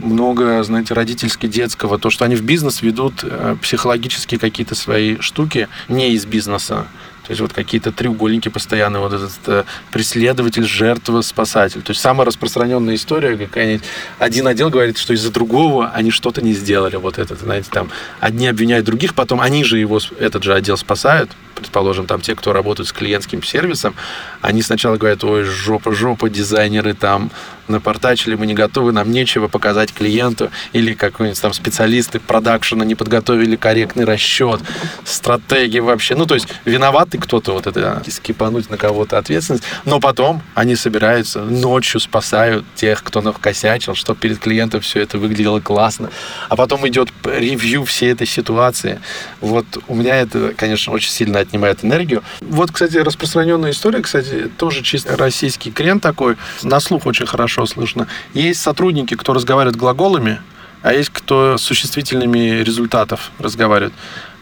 [0.02, 6.12] много, знаете, родительски-детского, то, что они в бизнес ведут э, психологически какие-то свои штуки не
[6.12, 6.88] из бизнеса.
[7.28, 11.82] То есть вот какие-то треугольники постоянно, вот этот э, преследователь, жертва, спасатель.
[11.82, 13.86] То есть самая распространенная история какая-нибудь.
[14.18, 16.96] Один отдел говорит, что из-за другого они что-то не сделали.
[16.96, 17.90] Вот это, знаете, там
[18.22, 21.30] одни обвиняют других, потом они же его, этот же отдел спасают.
[21.54, 23.94] Предположим, там те, кто работают с клиентским сервисом,
[24.40, 27.30] они сначала говорят, ой, жопа, жопа, дизайнеры там
[27.68, 30.50] напортачили, мы не готовы, нам нечего показать клиенту.
[30.74, 34.62] Или какой-нибудь там специалисты продакшена не подготовили корректный расчет,
[35.04, 36.16] стратегии вообще.
[36.16, 40.76] Ну, то есть виноваты ты кто-то вот это скипануть на кого-то ответственность, но потом они
[40.76, 46.10] собираются, ночью спасают тех, кто накосячил, чтобы перед клиентом все это выглядело классно.
[46.50, 49.00] А потом идет ревью всей этой ситуации.
[49.42, 52.24] Вот у меня это, конечно, очень сильно отнимает энергию.
[52.42, 58.08] Вот, кстати, распространенная история, кстати, тоже чисто российский крен такой, на слух очень хорошо слышно.
[58.34, 60.40] Есть сотрудники, кто разговаривает глаголами,
[60.82, 63.94] а есть кто существительными результатов разговаривает.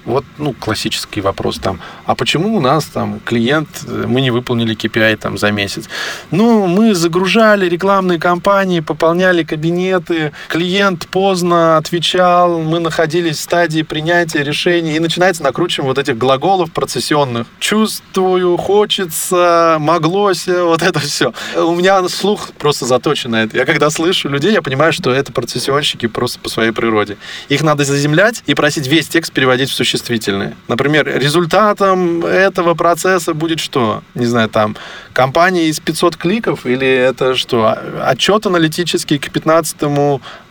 [0.05, 4.75] Вот, ну, классический вопрос там, а почему у нас там клиент, э, мы не выполнили
[4.75, 5.89] KPI там за месяц?
[6.29, 14.43] Ну, мы загружали рекламные кампании, пополняли кабинеты, клиент поздно отвечал, мы находились в стадии принятия
[14.43, 17.47] решений, и начинается накручивание вот этих глаголов процессионных.
[17.59, 21.33] Чувствую, хочется, моглося, вот это все.
[21.55, 23.57] У меня слух просто заточен на это.
[23.57, 27.17] Я когда слышу людей, я понимаю, что это процессионщики просто по своей природе.
[27.49, 30.55] Их надо заземлять и просить весь текст переводить в существительное существительные.
[30.67, 34.03] Например, результатом этого процесса будет что?
[34.15, 34.75] Не знаю, там,
[35.13, 37.77] компания из 500 кликов или это что?
[38.03, 39.77] Отчет аналитический к 15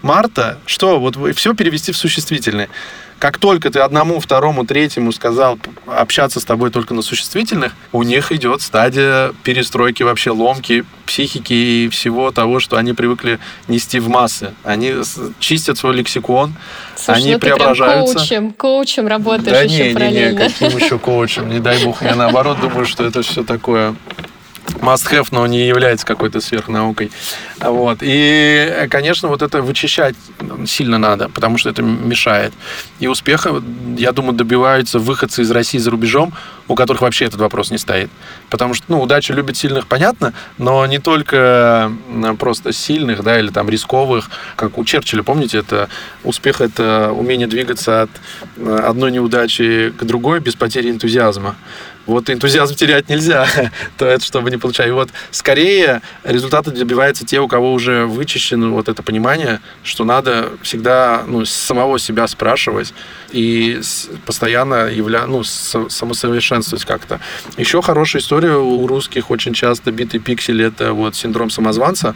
[0.02, 0.58] марта?
[0.66, 0.98] Что?
[0.98, 2.68] Вот все перевести в существительные.
[3.18, 8.32] Как только ты одному, второму, третьему сказал общаться с тобой только на существительных, у них
[8.32, 13.38] идет стадия перестройки вообще ломки психики и всего того, что они привыкли
[13.68, 14.54] нести в массы.
[14.64, 14.94] Они
[15.38, 16.54] чистят свой лексикон,
[16.96, 18.18] Слушай, они ну преображаются.
[18.18, 20.38] Ты прям коучем, коучем работаешь да еще не, параллельно.
[20.38, 21.48] Не, не, каким еще коучем?
[21.48, 22.02] Не дай бог.
[22.02, 23.94] Я наоборот думаю, что это все такое
[24.80, 27.10] must-have, но не является какой-то сверхнаукой.
[27.60, 27.98] Вот.
[28.00, 30.14] И, конечно, вот это вычищать
[30.66, 32.52] сильно надо, потому что это мешает.
[33.00, 33.62] И успеха,
[33.96, 36.32] я думаю, добиваются выходцы из России за рубежом,
[36.68, 38.10] у которых вообще этот вопрос не стоит.
[38.50, 41.92] Потому что, ну, удача любит сильных, понятно, но не только
[42.38, 45.88] просто сильных, да, или там рисковых, как у Черчилля, помните, это
[46.22, 48.10] успех— это умение двигаться от
[48.56, 51.56] э, одной неудачи к другой без потери энтузиазма.
[52.06, 53.46] Вот энтузиазм терять нельзя,
[53.96, 54.88] то это чтобы не получать.
[54.88, 60.50] И вот скорее результаты добиваются те, у кого уже вычищено вот это понимание, что надо
[60.62, 62.94] всегда ну, самого себя спрашивать
[63.32, 63.80] и
[64.26, 65.26] постоянно явля...
[65.26, 67.20] ну, самосовершенствовать как-то.
[67.56, 72.14] Еще хорошая история у русских очень часто битый пиксель это вот синдром самозванца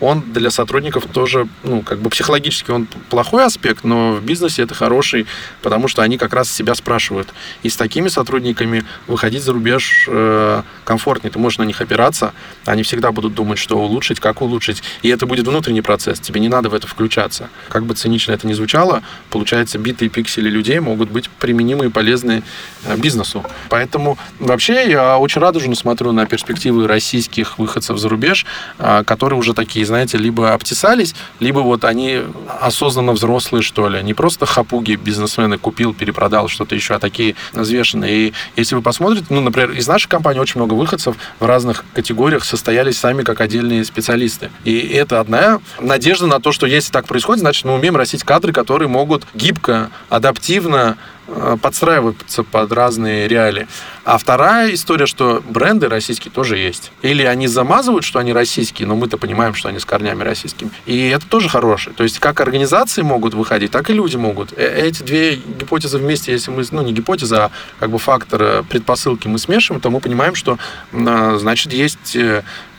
[0.00, 4.74] он для сотрудников тоже, ну, как бы психологически он плохой аспект, но в бизнесе это
[4.74, 5.26] хороший,
[5.62, 7.28] потому что они как раз себя спрашивают.
[7.62, 11.30] И с такими сотрудниками выходить за рубеж э, комфортнее.
[11.30, 12.32] Ты можешь на них опираться,
[12.64, 14.82] они всегда будут думать, что улучшить, как улучшить.
[15.02, 17.48] И это будет внутренний процесс, тебе не надо в это включаться.
[17.68, 22.42] Как бы цинично это ни звучало, получается, битые пиксели людей могут быть применимы и полезны
[22.84, 23.44] э, бизнесу.
[23.68, 28.44] Поэтому вообще я очень радужно смотрю на перспективы российских выходцев за рубеж,
[28.78, 32.22] э, которые уже такие знаете, либо обтесались, либо вот они
[32.60, 34.02] осознанно взрослые, что ли.
[34.02, 38.28] Не просто хапуги бизнесмены купил, перепродал что-то еще, а такие взвешенные.
[38.28, 42.44] И если вы посмотрите, ну, например, из нашей компании очень много выходцев в разных категориях
[42.44, 44.50] состоялись сами как отдельные специалисты.
[44.64, 48.52] И это одна надежда на то, что если так происходит, значит, мы умеем растить кадры,
[48.52, 50.96] которые могут гибко, адаптивно
[51.28, 53.66] Э, подстраиваться под разные реалии.
[54.04, 56.92] А вторая история, что бренды российские тоже есть.
[57.02, 60.70] Или они замазывают, что они российские, но мы-то понимаем, что они с корнями российскими.
[60.84, 61.96] И это тоже хорошее.
[61.96, 64.52] То есть как организации могут выходить, так и люди могут.
[64.52, 67.50] Э, эти две гипотезы вместе, если мы, ну не гипотеза, а
[67.80, 70.58] как бы фактор э, предпосылки мы смешиваем, то мы понимаем, что
[70.92, 72.16] значит есть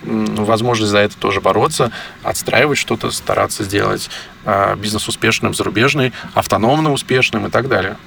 [0.08, 1.92] возможность за это тоже бороться,
[2.24, 4.10] отстраивать что-то, стараться сделать
[4.78, 7.98] бизнес успешным, зарубежный, автономно успешным и так далее.